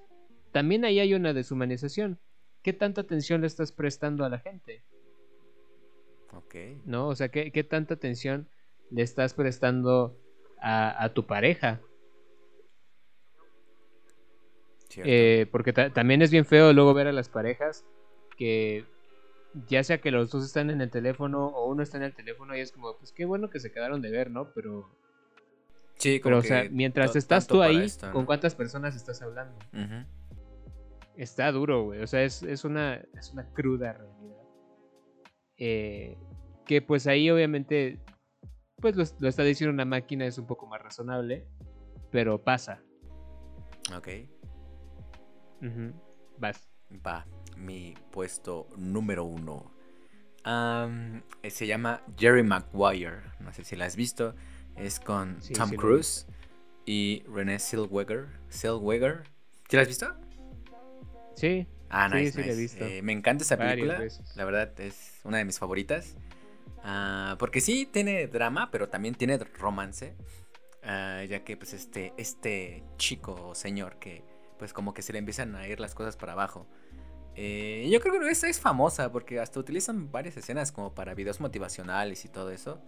[0.51, 2.19] también ahí hay una deshumanización.
[2.61, 4.83] ¿Qué tanta atención le estás prestando a la gente?
[6.35, 6.55] Ok.
[6.85, 7.07] ¿No?
[7.07, 8.47] O sea, ¿qué, qué tanta atención
[8.91, 10.17] le estás prestando
[10.59, 11.81] a, a tu pareja?
[15.05, 17.83] Eh, porque ta- también es bien feo luego ver a las parejas
[18.37, 18.85] que
[19.67, 22.55] ya sea que los dos están en el teléfono o uno está en el teléfono
[22.55, 24.51] y es como, pues qué bueno que se quedaron de ver, ¿no?
[24.53, 24.89] Pero,
[25.97, 28.13] sí, pero como o sea, mientras estás tú ahí, esto, ¿no?
[28.13, 29.57] ¿con cuántas personas estás hablando?
[31.15, 32.01] Está duro, güey.
[32.01, 34.42] O sea, es, es, una, es una cruda realidad.
[35.65, 36.17] Eh,
[36.65, 37.97] que pues ahí obviamente,
[38.81, 41.47] pues lo, lo está diciendo una máquina, es un poco más razonable,
[42.11, 42.81] pero pasa.
[43.95, 44.09] Ok.
[45.61, 45.93] Ujú.
[46.37, 46.67] Vas.
[47.07, 49.71] Va, mi puesto número uno.
[51.47, 53.21] Se llama Jerry Maguire.
[53.39, 54.35] No sé si la has visto.
[54.75, 56.27] Es con Sí, Tom sí Cruise
[56.85, 58.27] y Renée Zellweger.
[58.51, 59.23] Zellweger.
[59.69, 60.13] ¿Sí la has visto?
[61.35, 62.61] Sí, Ah, Sí, nice, sí la he nice.
[62.61, 62.85] visto.
[62.85, 64.01] Eh, me encanta esa película.
[64.35, 66.15] La verdad es una de mis favoritas.
[66.83, 70.15] Ah, porque sí tiene drama, pero también tiene romance.
[70.83, 74.23] Ah, ya que pues este, este chico o señor que
[74.57, 76.67] pues como que se le empiezan a ir las cosas para abajo.
[77.35, 81.39] Eh, yo creo que esa es famosa porque hasta utilizan varias escenas como para videos
[81.39, 82.81] motivacionales y todo eso.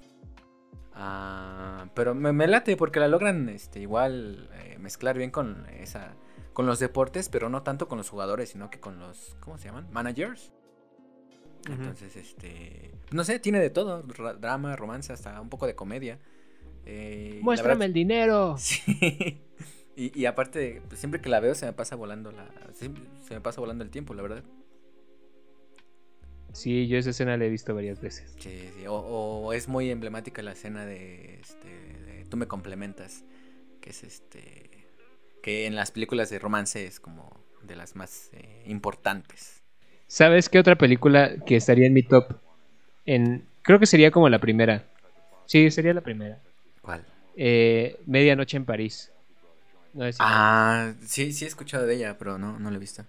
[0.93, 6.15] Ah, pero me, me late porque la logran este, igual eh, mezclar bien con esa
[6.55, 9.65] con los deportes, pero no tanto con los jugadores, sino que con los ¿cómo se
[9.65, 9.87] llaman?
[9.91, 10.51] managers.
[11.69, 16.19] Entonces, este, no sé, tiene de todo, ra- drama, romance, hasta un poco de comedia.
[16.85, 18.55] Eh, muéstrame verdad- el dinero.
[18.59, 19.41] Sí.
[19.97, 23.33] Y, y aparte, pues, siempre que la veo se me pasa volando la siempre se
[23.33, 24.43] me pasa volando el tiempo, la verdad.
[26.53, 28.33] Sí, yo esa escena la he visto varias veces.
[28.39, 33.23] Sí, sí, O, o es muy emblemática la escena de, este, de Tú me complementas,
[33.81, 34.69] que es este,
[35.45, 37.29] que en las películas de romance es como
[37.61, 39.61] de las más eh, importantes.
[40.07, 42.37] ¿Sabes qué otra película que estaría en mi top?
[43.05, 44.87] En, creo que sería como la primera.
[45.45, 46.41] Sí, sería la primera.
[46.81, 47.05] ¿Cuál?
[47.37, 49.11] Eh, Medianoche en París.
[49.93, 53.05] No sé Ah, sí, sí he escuchado de ella, pero no, no la he visto.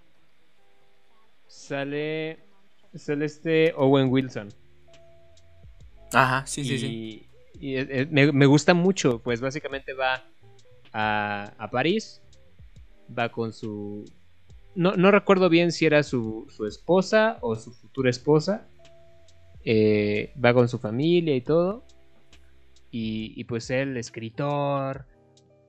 [1.47, 2.39] Sale,
[2.95, 4.51] sale este Owen Wilson.
[6.13, 7.29] Ajá, sí, sí, y, sí.
[7.61, 10.23] y me, me gusta mucho, pues básicamente va
[10.93, 12.21] a, a París,
[13.17, 14.05] va con su...
[14.75, 18.69] No, no recuerdo bien si era su, su esposa o su futura esposa.
[19.65, 21.85] Eh, va con su familia y todo.
[22.91, 25.07] Y, y pues él, escritor,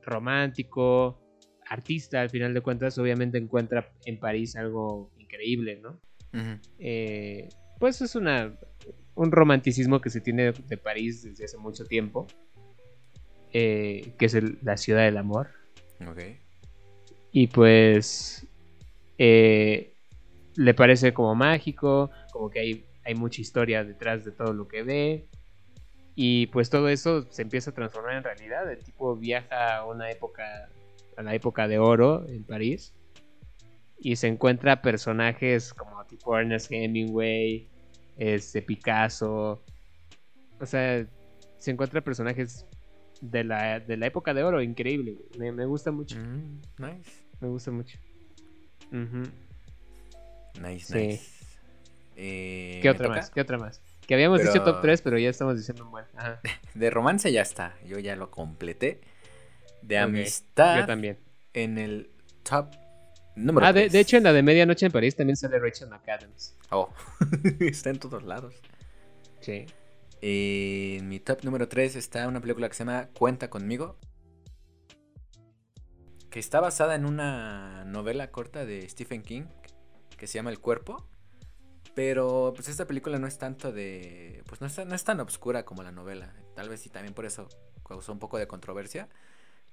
[0.03, 1.19] romántico,
[1.67, 5.99] artista, al final de cuentas, obviamente encuentra en París algo increíble, ¿no?
[6.79, 8.57] Eh, pues es una
[9.15, 12.27] un romanticismo que se tiene de, París desde hace mucho tiempo,
[13.51, 15.49] eh, que es el- la ciudad del amor.
[17.31, 18.47] Y pues
[19.17, 19.93] eh,
[20.55, 24.83] le parece como mágico, como que hay, hay mucha historia detrás de todo lo que
[24.83, 25.27] ve.
[26.15, 28.71] Y pues todo eso se empieza a transformar en realidad.
[28.71, 30.67] El tipo viaja a una época,
[31.15, 32.93] a la época de oro en París.
[33.99, 37.67] Y se encuentra personajes como tipo Ernest Hemingway,
[38.17, 39.63] este Picasso.
[40.59, 41.05] O sea,
[41.59, 42.65] se encuentra personajes
[43.21, 45.15] de la, de la época de oro, increíble.
[45.37, 46.17] Me, me gusta mucho.
[46.17, 47.11] Mm, nice.
[47.39, 47.97] Me gusta mucho.
[50.61, 50.97] Nice, Sí.
[51.07, 51.29] nice.
[52.15, 53.17] Eh, ¿Qué ¿me otra toca?
[53.19, 53.29] más?
[53.29, 53.81] ¿Qué otra más?
[54.07, 56.05] Que habíamos Pero- dicho top 3, pero ya estamos diciendo un buen.
[56.15, 56.39] Ajá.
[56.73, 57.75] De romance ya está.
[57.85, 59.01] Yo ya lo completé.
[59.81, 60.79] De amistad.
[60.79, 61.17] Yo también.
[61.53, 62.09] En el
[62.43, 62.73] top
[63.35, 66.55] número Ah, de hecho, en la de Medianoche en París también sale Rachel McAdams.
[66.71, 66.89] Oh,
[67.59, 68.55] está en todos lados.
[69.41, 69.65] Sí.
[70.21, 73.97] En mi top número 3 está una película que se llama Cuenta conmigo.
[76.29, 79.43] Que está basada en una novela corta de Stephen King.
[80.17, 81.07] Que se llama El Cuerpo.
[81.93, 84.43] Pero pues esta película no es tanto de...
[84.47, 86.33] Pues no es, no es tan obscura como la novela.
[86.55, 87.47] Tal vez sí también por eso
[87.87, 89.09] causó un poco de controversia.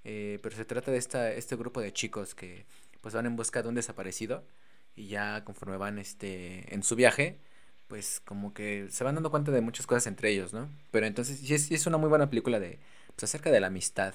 [0.05, 2.67] Eh, pero se trata de esta, este grupo de chicos que
[3.01, 4.47] pues van en busca de un desaparecido.
[4.95, 7.41] Y ya conforme van este, en su viaje,
[7.89, 10.69] pues como que se van dando cuenta de muchas cosas entre ellos, ¿no?
[10.91, 12.79] Pero entonces sí es, una muy buena película de,
[13.15, 14.15] pues, acerca de la amistad.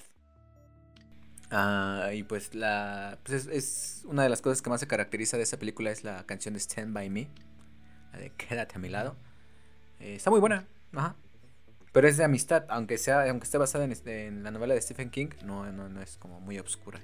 [1.51, 5.35] Ah, y pues la pues es, es una de las cosas que más se caracteriza
[5.37, 7.27] de esa película es la canción de Stand By Me,
[8.13, 9.15] la de Quédate a mi lado.
[9.99, 11.15] Eh, está muy buena, ajá.
[11.91, 15.09] Pero es de amistad, aunque sea aunque esté basada en, en la novela de Stephen
[15.09, 16.99] King, no, no, no es como muy obscura.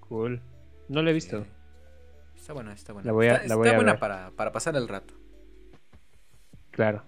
[0.00, 0.40] Cool.
[0.88, 1.38] No lo he visto.
[1.38, 1.46] Eh,
[2.46, 3.06] está buena, está buena.
[3.08, 3.98] La voy a- está la voy está a buena ver.
[4.00, 5.14] para, para pasar el rato.
[6.70, 7.02] Claro.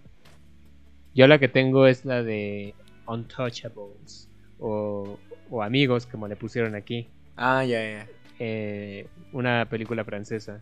[1.14, 2.74] Yo la que tengo es la de
[3.07, 4.29] Untouchables.
[4.59, 5.16] O,
[5.48, 7.09] o Amigos, como le pusieron aquí.
[7.37, 8.09] Ah, ya, ya.
[8.40, 10.61] Eh, una película francesa.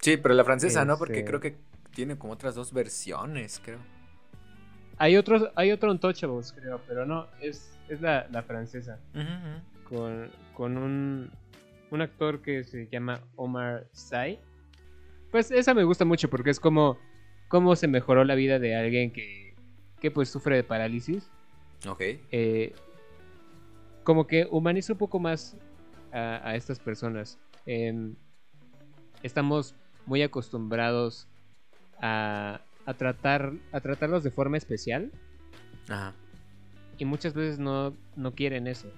[0.00, 0.98] Sí, pero la francesa, ¿no?
[0.98, 1.56] Porque Este- creo que
[1.94, 3.78] tiene como otras dos versiones, creo.
[4.98, 8.98] Hay otros, hay otro Untouchables, creo, pero no, es, es la, la francesa.
[9.88, 11.30] Con, con un,
[11.96, 14.38] un actor que se llama Omar Sy.
[15.32, 16.98] Pues esa me gusta mucho porque es como
[17.48, 19.54] cómo se mejoró la vida de alguien que,
[20.00, 21.28] que pues sufre de parálisis.
[21.88, 22.00] Ok.
[22.30, 22.72] eh,
[24.04, 25.56] como que humaniza un poco más
[26.12, 27.38] a, a estas personas.
[27.66, 28.14] Em,
[29.22, 29.74] estamos
[30.06, 31.26] muy acostumbrados
[32.00, 35.10] a, a tratar a tratarlos de forma especial
[35.88, 36.14] Ajá.
[36.98, 38.88] y muchas veces no, no quieren eso.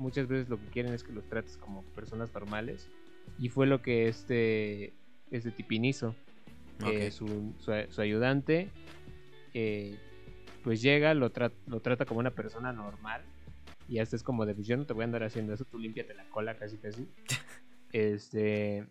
[0.00, 2.88] Muchas veces lo que quieren es que los trates como personas normales
[3.38, 4.94] y fue lo que este
[5.30, 6.14] este tipín hizo.
[6.86, 7.26] Eh, su,
[7.58, 8.70] su, su ayudante
[9.52, 9.94] eh,
[10.64, 13.20] pues llega, lo, tra- lo trata como una persona normal
[13.86, 15.78] y hasta es como de pues yo no te voy a andar haciendo eso, tú
[15.78, 17.06] límpiate la cola casi casi.
[17.92, 18.86] este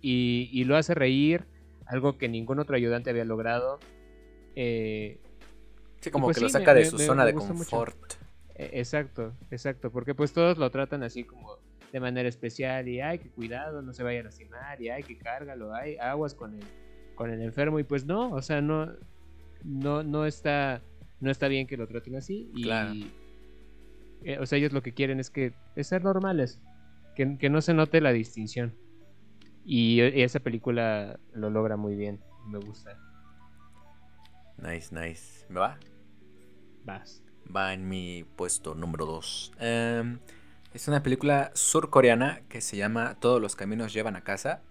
[0.00, 1.44] y, y lo hace reír,
[1.84, 3.78] algo que ningún otro ayudante había logrado.
[4.56, 5.18] Eh,
[6.00, 7.70] Sí, como pues que lo saca me- de su me- zona me de mucho.
[8.58, 11.56] E- exacto, exacto, porque pues todos lo tratan así como
[11.92, 15.16] de manera especial y ay, que cuidado, no se vaya a lastimar y ay, que
[15.16, 16.66] cárgalo, ay, aguas con el
[17.14, 18.92] con el enfermo y pues no, o sea, no
[19.64, 20.82] no no está
[21.20, 22.92] no está bien que lo traten así y Claro.
[24.22, 26.60] eh, o sea, ellos lo que quieren es que es ser normales,
[27.16, 28.74] que, que no se note la distinción.
[29.64, 32.96] Y eh, esa película lo logra muy bien, me gusta.
[34.58, 35.44] Nice, nice.
[35.48, 35.78] ¿Me va?
[36.84, 37.22] Vas.
[37.54, 39.52] Va en mi puesto número 2.
[40.74, 44.62] es una película surcoreana que se llama Todos los caminos llevan a casa.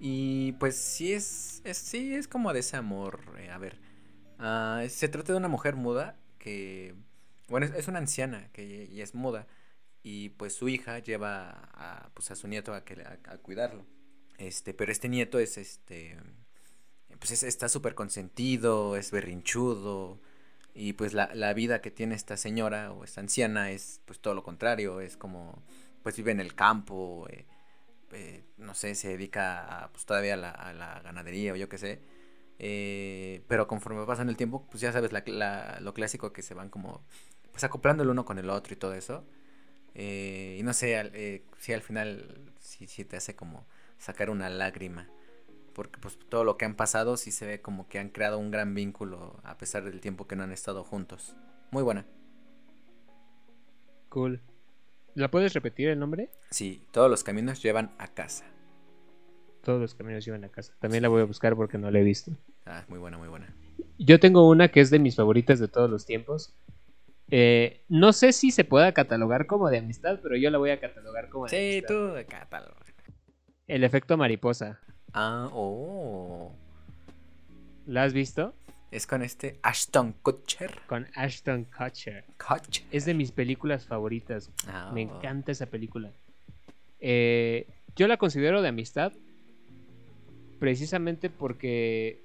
[0.00, 3.20] Y pues sí es, sí es como de ese amor.
[3.38, 3.78] eh, a ver,
[4.38, 6.94] ah, se trata de una mujer muda que,
[7.48, 9.46] bueno, es, una anciana que y es muda
[10.02, 13.86] y pues su hija lleva a, pues a su nieto a que a, a cuidarlo.
[14.38, 16.16] Este, pero este nieto es este,
[17.18, 20.20] pues es- está súper consentido, es berrinchudo.
[20.74, 24.34] Y pues la, la vida que tiene esta señora o esta anciana es pues todo
[24.34, 25.62] lo contrario, es como
[26.02, 27.46] pues vive en el campo, eh,
[28.12, 31.68] eh, no sé, se dedica a, pues todavía a la, a la ganadería o yo
[31.68, 32.00] qué sé.
[32.58, 36.54] eh, pero conforme pasan el tiempo, pues ya sabes la- la- lo clásico que se
[36.54, 37.04] van como
[37.52, 39.24] pues acoplando el uno con el otro y todo eso.
[39.94, 41.12] y no sé, al-
[41.58, 43.66] si al final sí, sí te hace como
[43.98, 45.08] sacar una lágrima
[45.72, 48.50] porque pues todo lo que han pasado sí se ve como que han creado un
[48.50, 51.34] gran vínculo a pesar del tiempo que no han estado juntos.
[51.70, 52.04] Muy buena.
[54.08, 54.40] Cool.
[55.14, 56.30] ¿La puedes repetir el nombre?
[56.50, 58.44] Sí, todos los caminos llevan a casa.
[59.62, 60.72] Todos los caminos llevan a casa.
[60.80, 62.32] También la voy a buscar porque no la he visto.
[62.66, 63.54] Ah, muy buena, muy buena.
[63.98, 66.54] Yo tengo una que es de mis favoritas de todos los tiempos.
[67.30, 70.80] Eh, no sé si se pueda catalogar como de amistad, pero yo la voy a
[70.80, 71.88] catalogar como de Sí, amistad.
[71.94, 72.76] tú de catálogo.
[73.68, 74.80] El efecto mariposa.
[75.14, 76.52] Ah, oh.
[77.86, 78.54] ¿La has visto?
[78.90, 80.70] Es con este Ashton Kutcher.
[80.86, 82.24] Con Ashton Kutcher.
[82.38, 82.84] Kutcher.
[82.90, 84.50] Es de mis películas favoritas.
[84.68, 85.16] Ah, Me oh.
[85.16, 86.10] encanta esa película.
[87.00, 89.12] Eh, yo la considero de amistad
[90.60, 92.22] precisamente porque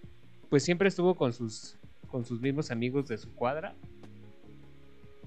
[0.49, 1.77] pues siempre estuvo con sus
[2.11, 3.73] con sus mismos amigos de su cuadra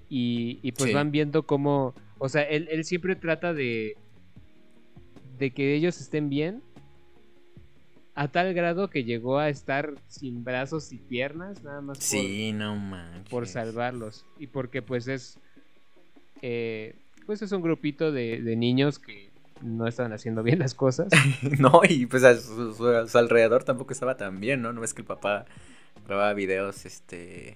[0.09, 0.95] y, y pues Sí.
[0.95, 3.97] van viendo cómo o sea él, él siempre trata de
[5.39, 6.63] de que ellos estén bien
[8.23, 12.53] a tal grado que llegó a estar sin brazos y piernas nada más por- Sí,
[12.53, 13.29] no manches.
[13.31, 15.39] por salvarlos y porque pues es
[16.43, 19.31] eh, pues es un grupito de, de niños que
[19.63, 21.09] no estaban haciendo bien las cosas
[21.59, 24.73] no, y pues a su, su- a su alrededor tampoco estaba tan bien, ¿no?
[24.73, 25.47] No es que el papá
[26.07, 27.55] grababa videos, este...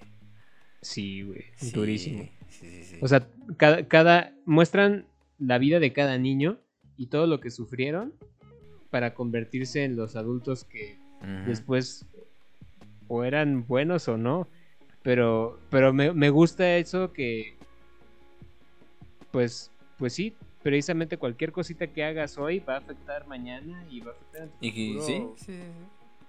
[0.81, 2.97] sí güey sí, durísimo Sí, sí, sí.
[3.01, 5.05] o sea cada, cada muestran
[5.39, 6.57] la vida de cada niño
[6.97, 8.13] y todo lo que sufrieron
[8.95, 10.97] para convertirse en los adultos que
[11.45, 12.05] después
[13.09, 14.47] o eran buenos o no
[15.03, 17.57] pero pero me, me gusta eso que
[19.31, 24.11] pues pues sí precisamente cualquier cosita que hagas hoy va a afectar mañana y va
[24.11, 25.59] a afectar en tu Y futuro, sí, sí,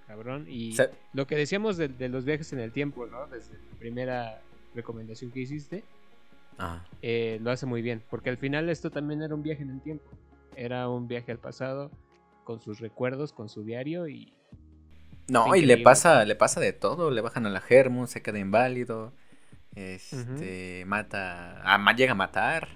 [0.08, 0.46] cabrón.
[0.48, 3.28] Y O sea, lo que decíamos de, de los viajes en el tiempo, ¿no?
[3.28, 4.42] Desde la primera
[4.74, 5.84] recomendación que hiciste,
[6.58, 6.84] ajá.
[7.00, 8.02] eh, lo hace muy bien.
[8.10, 10.04] Porque al final esto también era un viaje en el tiempo.
[10.54, 11.90] Era un viaje al pasado
[12.46, 14.32] con sus recuerdos, con su diario y
[15.28, 18.38] No, y le pasa, le pasa de todo, le bajan a la Germu, se queda
[18.38, 19.12] inválido,
[19.74, 22.68] este, mata, ah, ma- llega a matar.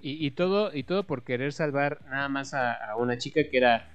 [0.00, 3.56] Y, y todo, y todo por querer salvar nada más a, a una chica que
[3.56, 3.88] era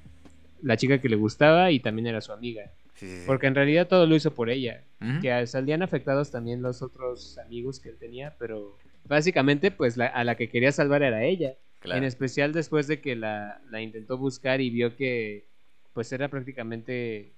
[0.61, 2.71] la chica que le gustaba y también era su amiga.
[2.95, 3.23] Sí, sí, sí.
[3.25, 4.83] Porque en realidad todo lo hizo por ella.
[5.21, 10.25] Que salían afectados también los otros amigos que él tenía, pero básicamente pues la- a
[10.25, 11.53] la que quería salvar era ella.
[11.79, 11.97] Claro.
[11.99, 15.47] En especial después de que la, la intentó buscar y vio que
[15.93, 17.35] pues era prácticamente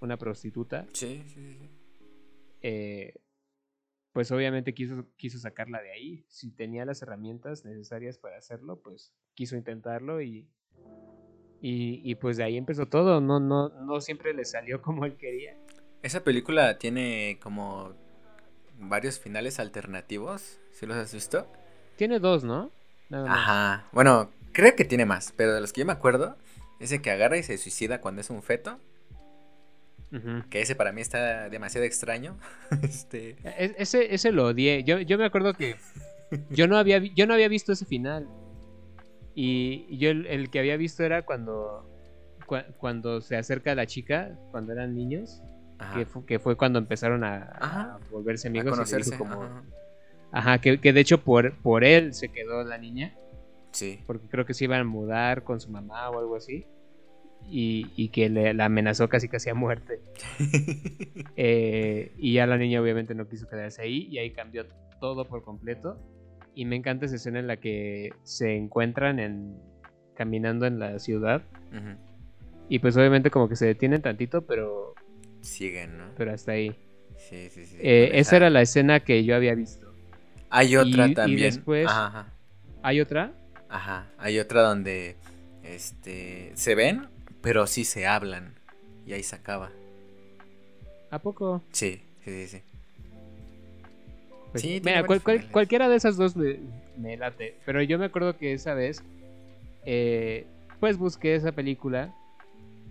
[0.00, 0.86] una prostituta.
[0.92, 1.70] Sí, sí, sí,
[2.62, 3.14] eh,
[4.12, 6.24] pues obviamente quiso, quiso sacarla de ahí.
[6.28, 10.48] Si tenía las herramientas necesarias para hacerlo, pues quiso intentarlo y,
[11.60, 13.20] y, y pues de ahí empezó todo.
[13.20, 15.56] No, no, no siempre le salió como él quería.
[16.02, 17.94] Esa película tiene como
[18.78, 21.46] varios finales alternativos, ¿sí los has visto?
[21.96, 22.70] Tiene dos, ¿no?
[23.12, 23.84] Ajá.
[23.92, 26.36] Bueno, creo que tiene más, pero de los que yo me acuerdo,
[26.80, 28.78] ese que agarra y se suicida cuando es un feto,
[30.48, 32.38] que ese para mí está demasiado extraño.
[32.82, 34.84] este, E- Ese, ese lo odié.
[34.84, 35.74] Yo, yo me acuerdo que
[36.50, 38.28] yo no había, yo no había visto ese final.
[39.34, 41.84] Y yo el, el que había visto era cuando,
[42.46, 45.40] cua- cuando se acerca a la chica, cuando eran niños.
[45.92, 48.66] que, fu- que fue cuando empezaron a, a volverse a amigos.
[48.66, 49.18] y dijo conocerse.
[49.18, 49.62] como- ajá.
[50.34, 53.14] Ajá, que, que de hecho por, por él se quedó la niña,
[53.72, 54.00] Sí.
[54.06, 56.66] porque creo que se iban a mudar con su mamá o algo así.
[57.46, 60.00] Y, y que le, la amenazó casi casi a muerte.
[61.36, 64.66] Eh, y ya la niña obviamente no quiso quedarse ahí y ahí cambió
[65.00, 65.98] todo por completo.
[66.54, 69.58] Y me encanta esa escena en la que se encuentran en,
[70.14, 71.42] caminando en la ciudad.
[71.72, 71.98] Ujú.
[72.68, 74.94] Y pues obviamente como que se detienen tantito, pero,
[75.40, 76.04] Siguen, ¿no?
[76.16, 76.74] pero hasta ahí.
[77.16, 77.76] Sí, sí, sí.
[77.80, 79.83] Eh, esa era la escena que yo había visto.
[80.56, 81.40] Hay otra y- y también.
[81.40, 82.26] después- Ajá, ajá.
[82.82, 83.32] ¿Hay otra?
[83.68, 85.16] Ajá, hay otra donde
[85.64, 87.08] este se ven,
[87.40, 88.54] pero sí se hablan.
[89.06, 89.70] Y ahí se acaba.
[91.10, 91.62] ¿A poco?
[91.72, 92.62] Sí, sí, sí, sí.
[94.52, 96.58] Pues, Sí, mira, cual- cual- cualquiera de esas dos me,
[96.96, 97.56] me late.
[97.66, 99.02] Pero yo me acuerdo que esa vez,
[99.84, 100.46] eh,
[100.80, 102.14] pues busqué esa película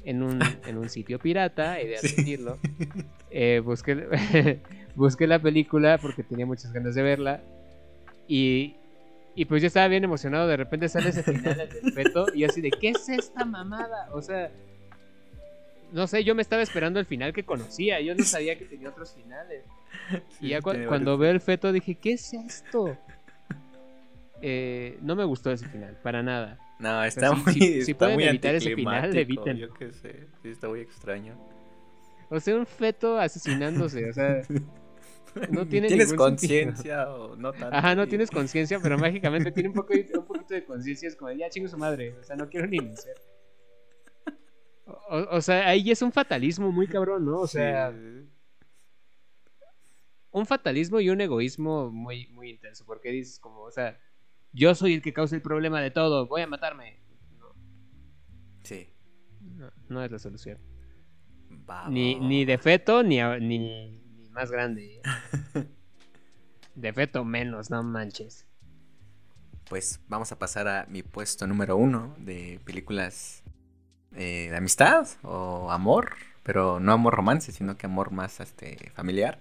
[0.03, 2.07] en un, en un sitio pirata, he de Sí.
[2.13, 2.57] admitirlo.
[3.31, 4.59] Eh, busqué,
[4.95, 7.41] busqué la película porque tenía muchas ganas de verla.
[8.27, 8.75] Y,
[9.35, 10.47] y pues yo estaba bien emocionado.
[10.47, 12.25] De repente sale ese final el del feto.
[12.33, 14.09] Y así de, ¿qué es esta mamada?
[14.13, 14.51] O sea,
[15.91, 17.99] no sé, yo me estaba esperando el final que conocía.
[18.01, 19.63] Yo no sabía que tenía otros finales.
[20.41, 22.97] Y ya cua- cuando veo el feto dije, ¿qué es esto?
[24.41, 26.59] Eh, no me gustó ese final, para nada.
[26.79, 27.53] No, está si- muy.
[27.53, 29.57] si- si está pueden muy evitar ese final, eviten.
[29.57, 30.27] Yo qué sé.
[30.41, 31.33] Sí, está muy extraño.
[32.29, 34.41] O sea, un feto asesinándose, o sea,
[35.49, 37.75] no tiene ¿Tienes conciencia o no tanto?
[37.75, 41.31] ajá, no tienes conciencia, pero mágicamente tiene un, poco, un poquito de conciencia, es como,
[41.31, 43.15] ya chingo su madre, o sea, no quiero ni nacer.
[44.85, 47.39] O, o sea, ahí es un fatalismo muy cabrón, ¿no?
[47.39, 48.29] O sea, sí,
[50.31, 53.99] un fatalismo y un egoísmo muy, muy intenso, porque dices como, o sea,
[54.51, 56.99] yo soy el que causa el problema de todo, voy a matarme.
[57.39, 57.53] No,
[58.63, 58.89] Sí.
[59.41, 60.57] no, no es la solución.
[61.89, 64.02] Ni, ni de feto, ni, ni
[64.33, 65.01] más grande.
[65.53, 65.63] ¿eh?
[66.75, 68.45] De feto menos, no manches.
[69.69, 73.43] Pues vamos a pasar a mi puesto número uno de películas
[74.15, 79.39] eh, de amistad o amor, pero no amor romance, sino que amor más este, familiar.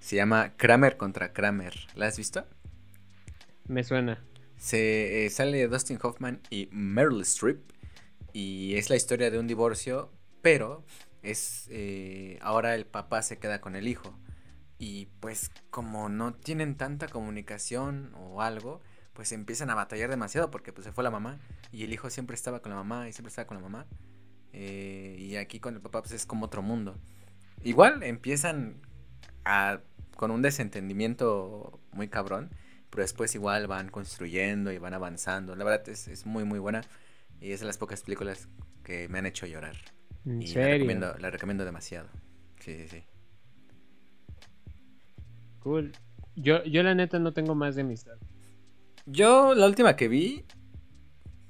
[0.00, 1.74] Se llama Kramer contra Kramer.
[1.94, 2.46] ¿La has visto?
[3.68, 4.24] Me suena.
[4.56, 7.60] Se eh, sale Dustin Hoffman y Meryl Streep
[8.32, 10.10] y es la historia de un divorcio,
[10.42, 10.84] pero
[11.22, 14.18] es eh, ahora el papá se queda con el hijo
[14.80, 18.82] y pues como no tienen tanta comunicación o algo,
[19.14, 21.40] pues empiezan a batallar demasiado porque pues se fue la mamá
[21.72, 23.86] y el hijo siempre estaba con la mamá y siempre estaba con la mamá
[24.52, 26.96] eh, y aquí con el papá pues es como otro mundo.
[27.64, 28.80] Igual empiezan
[29.44, 29.80] a,
[30.16, 32.50] con un desentendimiento muy cabrón,
[32.90, 35.56] pero después igual van construyendo y van avanzando.
[35.56, 36.82] La verdad es, es muy muy buena
[37.40, 38.48] y es de las pocas películas
[38.84, 39.76] que me han hecho llorar.
[40.24, 40.68] ¿En Y la serio?
[40.68, 42.08] recomiendo, la recomiendo demasiado.
[42.60, 43.04] Sí, sí, sí.
[45.60, 45.92] Cool.
[46.36, 48.16] Yo, yo la neta no tengo más de amistad.
[49.06, 50.44] Yo la última que vi,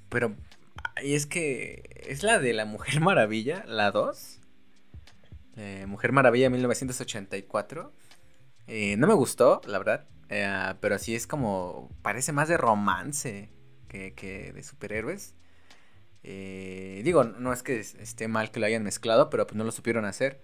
[0.09, 0.37] pero
[0.97, 4.41] es que es la de la Mujer Maravilla, la 2.
[5.57, 7.93] Eh, Mujer Maravilla 1984.
[8.67, 13.51] Eh, no me gustó, la verdad, eh, pero sí es como, parece más de romance.
[13.89, 15.35] que, que de superhéroes.
[16.23, 19.73] Eh, digo, no es que esté mal que lo hayan mezclado, pero pues no lo
[19.73, 20.41] supieron hacer.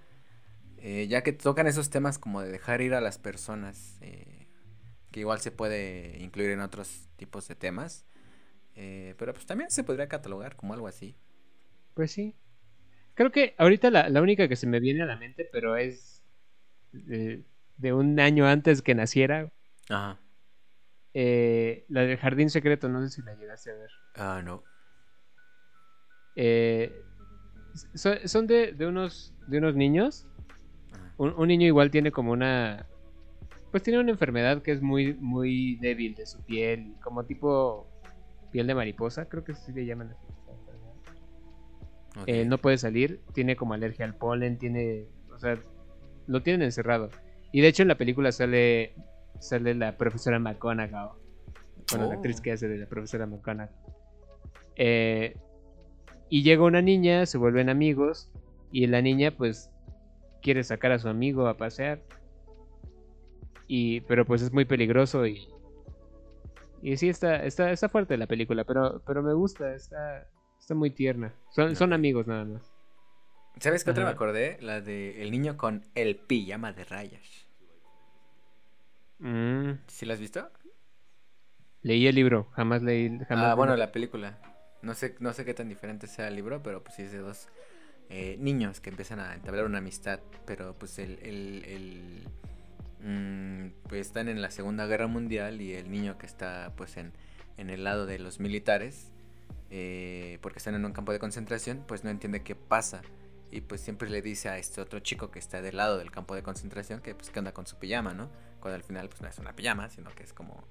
[0.89, 4.47] Eh, ya que tocan esos temas como de dejar ir a las personas, eh,
[5.11, 8.07] que igual se puede incluir en otros tipos de temas.
[8.73, 11.17] pero pues también se podría catalogar como algo así.
[11.95, 12.37] Pues sí.
[13.15, 16.23] Creo que ahorita la, la única que se me viene a la mente, pero es
[16.93, 19.53] de un año antes que naciera.
[19.89, 20.21] Ajá.
[21.13, 23.91] la del Jardín Secreto, no sé si la llegaste a ver.
[24.15, 24.63] Ah, no.
[26.37, 27.03] Eh,
[27.97, 30.29] son de, unos, de unos niños.
[31.19, 32.87] Un, niño igual tiene como una...
[33.71, 37.89] Pues tiene una enfermedad que es muy, muy débil de su piel, como tipo
[38.51, 40.15] piel de mariposa, creo que así le llaman
[42.27, 45.07] eh, no puede salir, tiene como alergia al polen, tiene...
[45.35, 45.59] O sea,
[46.27, 47.11] lo tienen encerrado.
[47.53, 48.95] Y de hecho en la película sale,
[49.39, 51.11] sale la profesora McGonagall.
[51.91, 52.43] Bueno, la actriz oh.
[52.43, 53.75] que hace de la profesora McGonagall.
[54.77, 55.37] Eh,
[56.29, 58.31] y llega una niña, se vuelven amigos
[58.73, 59.71] y la niña pues
[60.43, 62.01] quiere sacar a su amigo a pasear.
[63.69, 65.49] Y pero pues es muy peligroso y
[66.83, 70.29] y sí está está está fuerte la película, pero pero me gusta, está
[70.59, 71.35] está muy tierna.
[71.51, 72.73] Son son amigos nada más.
[73.59, 74.59] ¿Sabes qué otra me acordé?
[74.61, 77.47] La de El niño con el pijama de rayas.
[79.19, 79.73] Mm.
[79.87, 80.51] ¿Sí la has visto?
[81.83, 83.19] Leí el libro, jamás leí.
[83.29, 84.39] Jamás ah, bueno, la película.
[84.83, 87.19] No sé, no sé qué tan diferente sea el libro, pero pues sí es de
[87.19, 87.49] dos
[88.09, 92.23] eh, niños que empiezan a entablar una amistad, pero pues el, el,
[93.01, 97.13] mm, pues están en la Segunda Guerra Mundial y el niño que está pues en,
[97.57, 99.11] en el lado de los militares,
[99.71, 103.03] eh, porque están en un campo de concentración, pues no entiende qué pasa.
[103.51, 106.35] Y pues siempre le dice a este otro chico que está del lado del campo
[106.35, 108.29] de concentración que pues que anda con su pijama, ¿no?
[108.61, 110.65] Cuando al final pues no es una pijama, sino que es como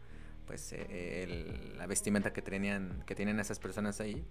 [0.46, 4.26] pues eh, la vestimenta que tenían que tienen esas personas ahí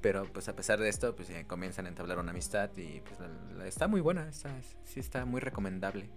[0.00, 3.18] pero pues a pesar de esto pues comienzan a entablar una amistad y pues
[3.66, 4.50] está muy buena está,
[4.84, 6.08] sí está muy recomendable.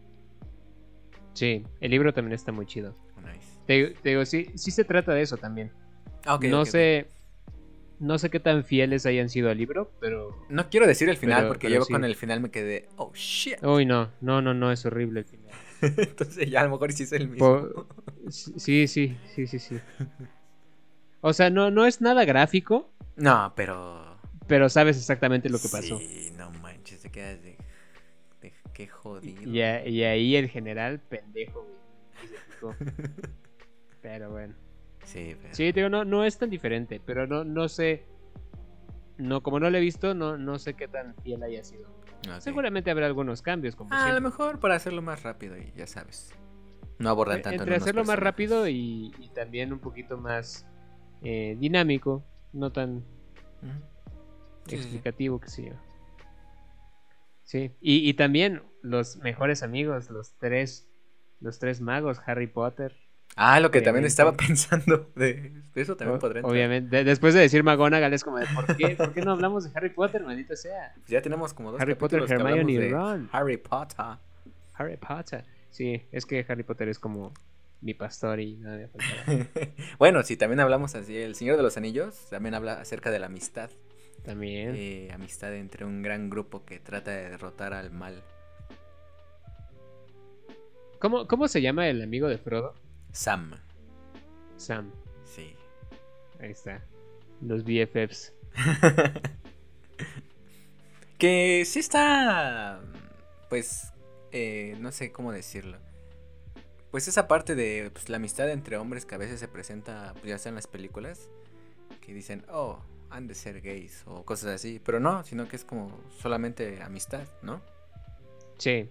[1.34, 2.96] Sí el libro también está muy chido.
[3.66, 5.72] Te, digo sí sí se trata de eso también.
[6.26, 7.08] Ah, no sé
[8.00, 11.48] no sé qué tan fieles hayan sido al libro pero no quiero decir el final
[11.48, 13.64] porque yo con el final me quedé oh shit.
[13.64, 15.52] Uy no no no no es horrible el final.
[15.82, 17.88] Entonces ya a lo mejor sí es el mismo.
[18.30, 19.80] Sí, sí, sí, sí, sí.
[21.22, 22.92] O sea, no, no es nada gráfico.
[23.16, 24.18] No, pero.
[24.48, 25.98] Pero sabes exactamente lo que pasó.
[26.00, 27.58] Sí, no manches, te quedas de.
[28.74, 29.42] qué jodido.
[29.44, 31.68] Y, y, ahí el general, pendejo,
[32.62, 32.76] güey.
[34.02, 34.56] pero bueno.
[35.04, 35.56] Sí, pero...
[35.56, 38.06] Sí, digo, no, no es tan diferente, pero no, no sé.
[39.18, 42.00] No, como no lo he visto, no, no sé qué tan fiel haya sido.
[42.40, 43.76] Seguramente habrá algunos cambios.
[43.76, 46.34] Como ah, a lo mejor para hacerlo más rápido y ya sabes.
[46.98, 47.62] No abordar tanto.
[47.62, 50.66] Entre hacerlo más rápido y, también un poquito más
[51.24, 53.04] eh, dinámico, no tan
[54.68, 55.74] explicativo, que yo.
[57.44, 60.88] Sí, y, y, también los mejores amigos, los tres,
[61.40, 62.96] los tres magos, Harry Potter,
[63.36, 68.14] Ah, lo que también estaba pensando de, eso también podría Obviamente, después de decir McGonagall
[68.14, 70.94] es como de ¿por qué, ¿por qué no hablamos de Harry Potter, maldito sea?
[70.96, 73.30] Pues ya tenemos como dos Harry Potter, Hermione y Ron.
[73.32, 74.18] Harry Potter.
[74.74, 75.46] Harry Potter.
[75.70, 77.34] Sí, es que Harry Potter es como
[77.82, 78.90] mi pastor y nada de
[79.98, 81.18] Bueno, sí, también hablamos así.
[81.18, 83.70] El Señor de los Anillos también habla acerca de la amistad.
[84.24, 84.76] También.
[84.76, 88.24] Eh, amistad entre un gran grupo que trata de derrotar al mal.
[91.00, 92.76] ¿Cómo, cómo se llama el amigo de Frodo?
[93.14, 93.52] Sam.
[94.58, 94.92] Sam.
[95.24, 95.56] Sí.
[96.40, 96.84] Ahí está.
[97.42, 98.34] Los BFFs.
[101.18, 102.82] que sí está.
[103.50, 103.94] Pues.
[104.32, 105.80] Eh, no sé cómo decirlo.
[106.92, 110.26] Pues esa parte de pues, la amistad entre hombres que a veces se presenta, pues,
[110.26, 111.30] ya sea en las películas,
[112.02, 112.80] que dicen, oh,
[113.10, 114.82] han de ser gays o cosas así.
[114.84, 117.62] Pero no, sino que es como solamente amistad, ¿no?
[118.58, 118.90] Sí,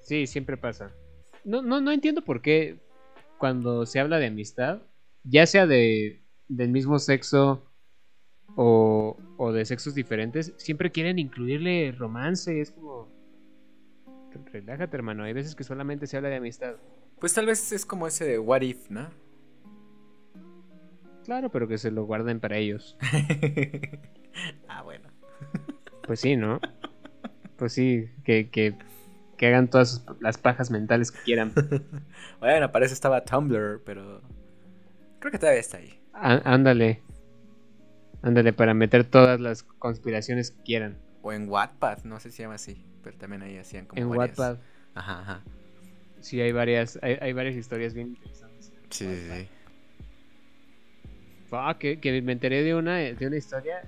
[0.00, 0.92] sí, siempre pasa.
[1.44, 2.78] No, no, no entiendo por qué
[3.38, 4.82] cuando se habla de amistad,
[5.24, 7.64] ya sea de, del mismo sexo
[8.54, 12.60] o, o de sexos diferentes, siempre quieren incluirle romance.
[12.60, 13.10] Es como.
[14.52, 15.24] Relájate, hermano.
[15.24, 16.76] Hay veces que solamente se habla de amistad.
[17.22, 19.08] Pues tal vez es como ese de What If, ¿no?
[21.24, 22.98] Claro, pero que se lo guarden para ellos.
[24.68, 25.08] ah, bueno.
[26.04, 26.60] Pues sí, ¿no?
[27.56, 28.76] Pues sí, que, que
[29.36, 31.52] que hagan todas las pajas mentales que quieran.
[32.40, 34.20] bueno, para eso estaba Tumblr, pero
[35.20, 36.00] creo que todavía está ahí.
[36.12, 37.02] ándale.
[38.22, 40.98] Ándale, para meter todas las conspiraciones que quieran.
[41.22, 44.08] O en Wattpad, no sé si se llama así, pero también ahí hacían como En
[44.08, 44.58] Wattpad.
[44.94, 45.44] Ajá, ajá.
[46.22, 48.72] Sí, hay varias, hay, varias historias bien interesantes.
[48.90, 49.48] Sí, sí, sí.
[51.78, 53.82] Que, que me enteré de una, de una historia.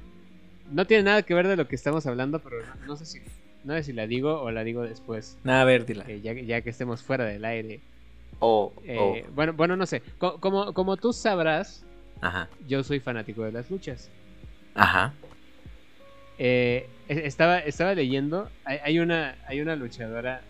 [0.71, 3.21] No tiene nada que ver de lo que estamos hablando, pero no, no sé si
[3.65, 5.39] no sé si la digo o la digo después.
[5.45, 6.05] Nada, a ver, dila.
[6.07, 7.81] eh, ya, ya que estemos fuera del aire.
[8.41, 8.73] O.
[8.85, 10.03] Eh, Bueno, bueno, no sé.
[10.19, 11.87] Co- Como, como tú sabrás,
[12.21, 12.51] Ajá.
[12.69, 14.11] yo soy fanático de las luchas.
[14.75, 15.15] Ajá.
[16.39, 18.51] Eh, estaba, estaba leyendo.
[18.65, 20.43] Hay, hay una, hay una luchadora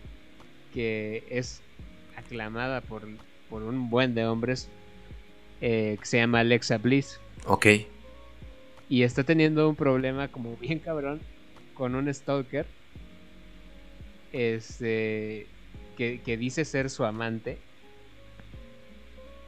[0.73, 1.61] que es
[2.35, 3.03] aclamada por,
[3.49, 4.69] por un buen de hombres
[5.61, 7.19] eh, que se llama Alexa Bliss.
[7.45, 7.67] Ok.
[8.89, 11.21] Y está teniendo un problema como bien cabrón
[11.73, 12.65] con un stalker.
[14.33, 15.47] Este.
[15.97, 17.57] Que, que dice ser su amante.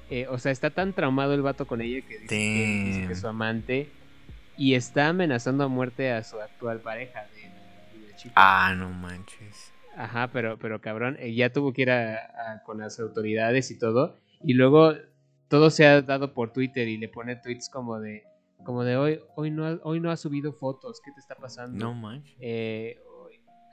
[0.10, 3.04] Eh, o sea, está tan traumado el vato con ella que dice, que, dice que
[3.04, 3.12] Damn.
[3.12, 3.90] es su amante.
[4.56, 8.34] Y está amenazando a muerte a su actual pareja de, de chico.
[8.38, 9.74] Ah, no manches.
[9.98, 13.80] Ajá, pero, pero cabrón, eh, ya tuvo que ir a- a- con las autoridades y
[13.80, 14.16] todo.
[14.44, 14.94] Y luego
[15.48, 18.24] todo se ha dado por Twitter y le pone tweets como de,
[18.64, 21.78] como de hoy, hoy no, ha, hoy no ha subido fotos, ¿qué te está pasando?
[21.84, 22.36] No manches.
[22.40, 23.00] Eh,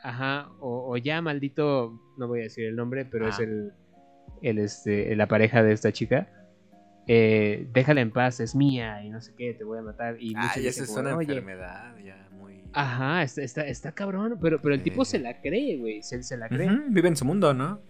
[0.03, 3.43] ajá, o, o ya maldito, no voy a decir el nombre, pero es Ah.
[3.43, 3.73] el,
[4.43, 6.29] el este, la pareja de esta chica.
[7.07, 10.17] Eh, déjala en paz, es mía y no sé qué, te voy a matar.
[10.21, 12.63] Y Ah, eso es una "Oye, enfermedad ya muy.
[12.73, 15.13] Ajá, está, está, está cabrón, pero, pero el tipo Sí.
[15.13, 16.69] se la cree, güey, se, se la cree.
[16.89, 17.81] Vive en su mundo, ¿no?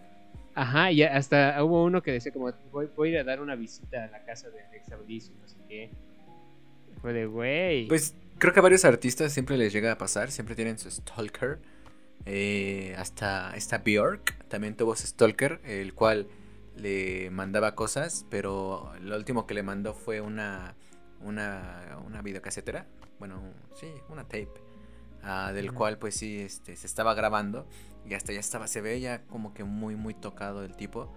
[0.53, 3.55] Ajá, y hasta hubo uno que decía como, voy, voy a ir a dar una
[3.55, 5.89] visita a la casa de Alexa Bliss y no sé qué.
[7.01, 7.87] Fue de, güey.
[7.87, 11.59] Pues creo que a varios artistas siempre les llega a pasar, siempre tienen su stalker.
[12.25, 16.27] Eh, hasta esta Bjork también tuvo su stalker, el cual
[16.75, 20.75] le mandaba cosas, pero lo último que le mandó fue una
[21.21, 22.87] una, una videocasetera,
[23.19, 23.41] bueno,
[23.73, 24.51] sí, una tape,
[25.23, 27.67] ah, del cual pues sí, este, se estaba grabando
[28.05, 31.13] y hasta ya estaba, se ve ya como que muy, muy tocado el tipo.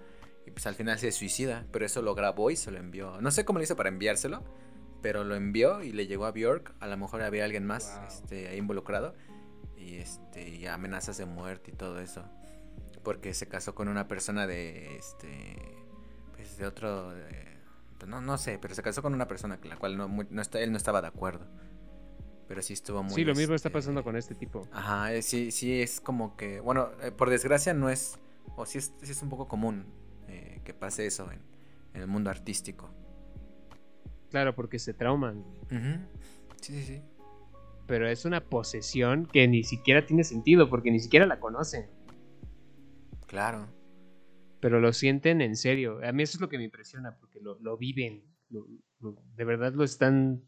[0.46, 3.20] Y pues al final se suicida, pero eso lo grabó y se lo envió.
[3.20, 4.42] No sé cómo le hizo para enviárselo,
[5.02, 6.74] pero lo envió y le llegó a Bjork.
[6.80, 8.06] A lo mejor había alguien más Wow.
[8.08, 9.14] este, ahí involucrado.
[9.76, 12.24] Y, este, y amenazas de muerte y todo eso.
[13.08, 14.96] Porque se casó con una persona de.
[14.98, 15.56] Este.
[16.36, 17.10] Pues de otro.
[17.96, 20.26] pues no, no sé, pero se casó con una persona con la cual no, muy-
[20.28, 21.46] no está, él no estaba de acuerdo.
[22.48, 23.14] Pero sí estuvo muy.
[23.14, 24.68] sí, lo mismo está este, pasando con este tipo.
[24.72, 28.18] Ajá, eh, sí, sí es como que, bueno, eh, por desgracia no es,
[28.56, 29.86] o sí es, sí es un poco común
[30.26, 31.40] eh, que pase eso en,
[31.94, 32.90] en el mundo artístico.
[34.28, 35.46] Claro, porque se trauman.
[36.60, 37.02] Sí, sí, sí.
[37.86, 41.96] Pero es una posesión que ni siquiera tiene sentido, porque ni siquiera la conocen.
[43.28, 43.68] Claro.
[44.60, 46.00] Pero lo sienten en serio.
[46.02, 48.24] A mí eso es lo que me impresiona, porque lo, lo viven.
[48.50, 48.66] lo-
[49.00, 50.42] lo- de verdad lo están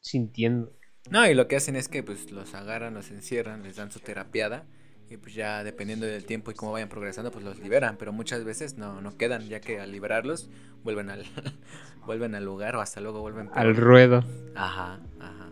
[0.00, 0.72] sintiendo.
[1.10, 3.98] No, y lo que hacen es que pues los agarran, los encierran, les dan su
[3.98, 4.66] terapiada
[5.10, 8.44] y pues ya dependiendo del tiempo y cómo vayan progresando pues los liberan, pero muchas
[8.44, 10.50] veces no, no quedan, ya que al liberarlos
[10.84, 11.24] vuelven al
[12.06, 14.22] vuelven al lugar o hasta luego vuelven Al ruedo.
[14.54, 15.50] Ajá, ajá.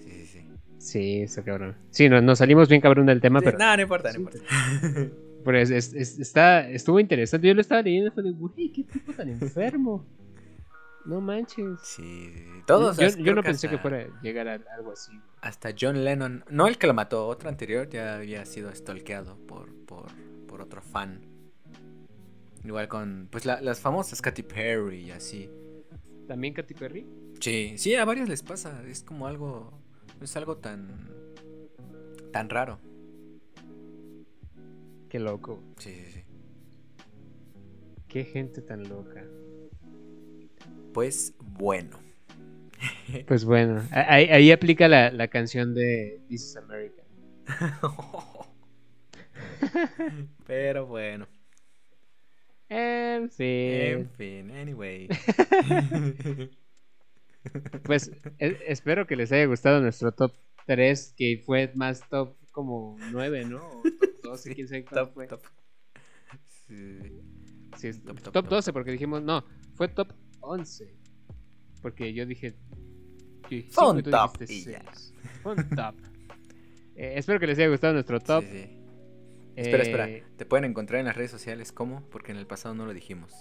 [0.00, 0.48] Sí, sí, sí.
[0.78, 1.76] Sí, eso cabrón.
[1.90, 4.40] Sí, no- nos salimos bien cabrón del tema, Sí, pero, No, no importa, no importa.
[5.44, 7.46] pero es- es- es- está, estuvo interesante.
[7.48, 10.04] Yo lo estaba leyendo y fue de, güey, qué tipo tan enfermo.
[11.06, 11.80] No manches.
[11.82, 12.30] Sí,
[12.66, 12.98] todos.
[12.98, 15.12] yo, yo no pensé que fuera a llegar a algo así.
[15.40, 19.74] Hasta John Lennon, no el que lo mató, otro anterior, ya había sido stalkeado por,
[19.86, 20.06] por,
[20.46, 21.20] por otro fan.
[22.64, 25.48] Igual con, pues la- las famosas Katy Perry y así.
[26.28, 27.06] ¿También Katy Perry?
[27.40, 29.72] Sí, sí, a varios les pasa, es como algo,
[30.18, 31.08] no es algo tan,
[32.32, 32.78] tan raro.
[35.10, 35.60] Qué loco.
[35.78, 36.24] Sí, sí, sí.
[38.08, 39.24] Qué gente tan loca.
[40.94, 41.98] Pues bueno.
[43.26, 47.02] Pues bueno, ahí aplica la, la canción de This is America.
[50.46, 51.26] Pero bueno,
[52.68, 53.46] En fin.
[53.48, 55.08] en fin, anyway.
[57.84, 60.32] Pues e- espero que les haya gustado nuestro top
[60.66, 63.58] 3, que fue más top como 9, ¿no?
[63.58, 65.26] O top 12, quién sabe cuál top, fue.
[65.26, 65.40] top.
[66.66, 66.98] Sí.
[67.76, 68.48] Sí, top, top, top, top.
[68.48, 69.44] 12, porque dijimos, no,
[69.74, 70.96] fue top 11.
[71.82, 72.56] Porque yo dije.
[73.50, 74.82] yo Fue un top y ya.
[74.92, 75.14] seis.
[75.42, 75.94] Fue un top.
[76.96, 78.44] Eh, espero que les haya gustado nuestro top.
[78.44, 78.78] Sí, sí.
[79.56, 80.08] Espera, espera.
[80.10, 82.02] Eh, Te pueden encontrar en las redes sociales, ¿cómo?
[82.10, 83.32] Porque en el pasado no lo dijimos.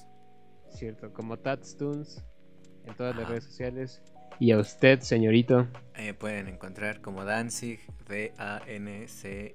[0.70, 2.24] Cierto, como Tatstoons
[2.86, 3.32] en todas las Ajá.
[3.32, 4.02] redes sociales.
[4.40, 5.68] Y a usted, señorito.
[5.96, 9.54] Eh, pueden encontrar como Danzig, D-A-N-C-Y-G.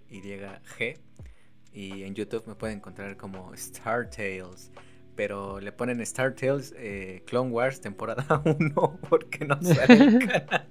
[1.72, 4.70] Y en YouTube me pueden encontrar como Star Tales.
[5.16, 10.66] Pero le ponen Star Tales eh, Clone Wars temporada 1 porque no sale el canal.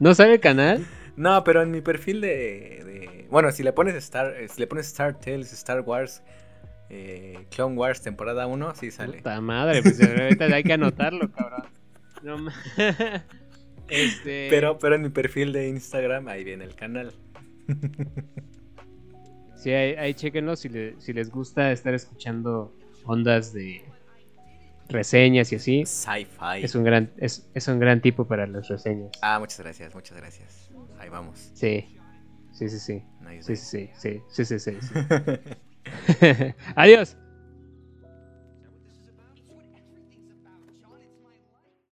[0.00, 0.84] ¿No sabe el canal?
[1.16, 4.66] No, pero en mi perfil de, de- Bueno, si le pones Star, eh, si le
[4.66, 6.24] pones Star Tales, Star Wars,
[6.90, 9.18] eh, Clone Wars temporada 1, sí sale.
[9.18, 11.62] Puta madre, pues ahorita hay que anotarlo, cabrón.
[12.24, 12.36] No
[13.88, 17.12] este, Pero, pero en mi perfil de Instagram, ahí viene el canal.
[19.56, 23.82] Sí, ahí, ahí chéquenlo si, le- si les gusta estar escuchando ondas de
[24.90, 25.86] reseñas y así.
[25.86, 26.62] Sci-fi.
[26.62, 29.12] Es un gran, es, es un gran tipo para las reseñas.
[29.22, 30.70] Ah, muchas gracias, muchas gracias.
[30.98, 31.50] Ahí vamos.
[31.54, 31.96] Sí,
[32.52, 33.56] sí, sí, nice.
[33.56, 34.94] sí, sí, sí, sí, sí, sí, sí.
[36.76, 37.16] Adiós.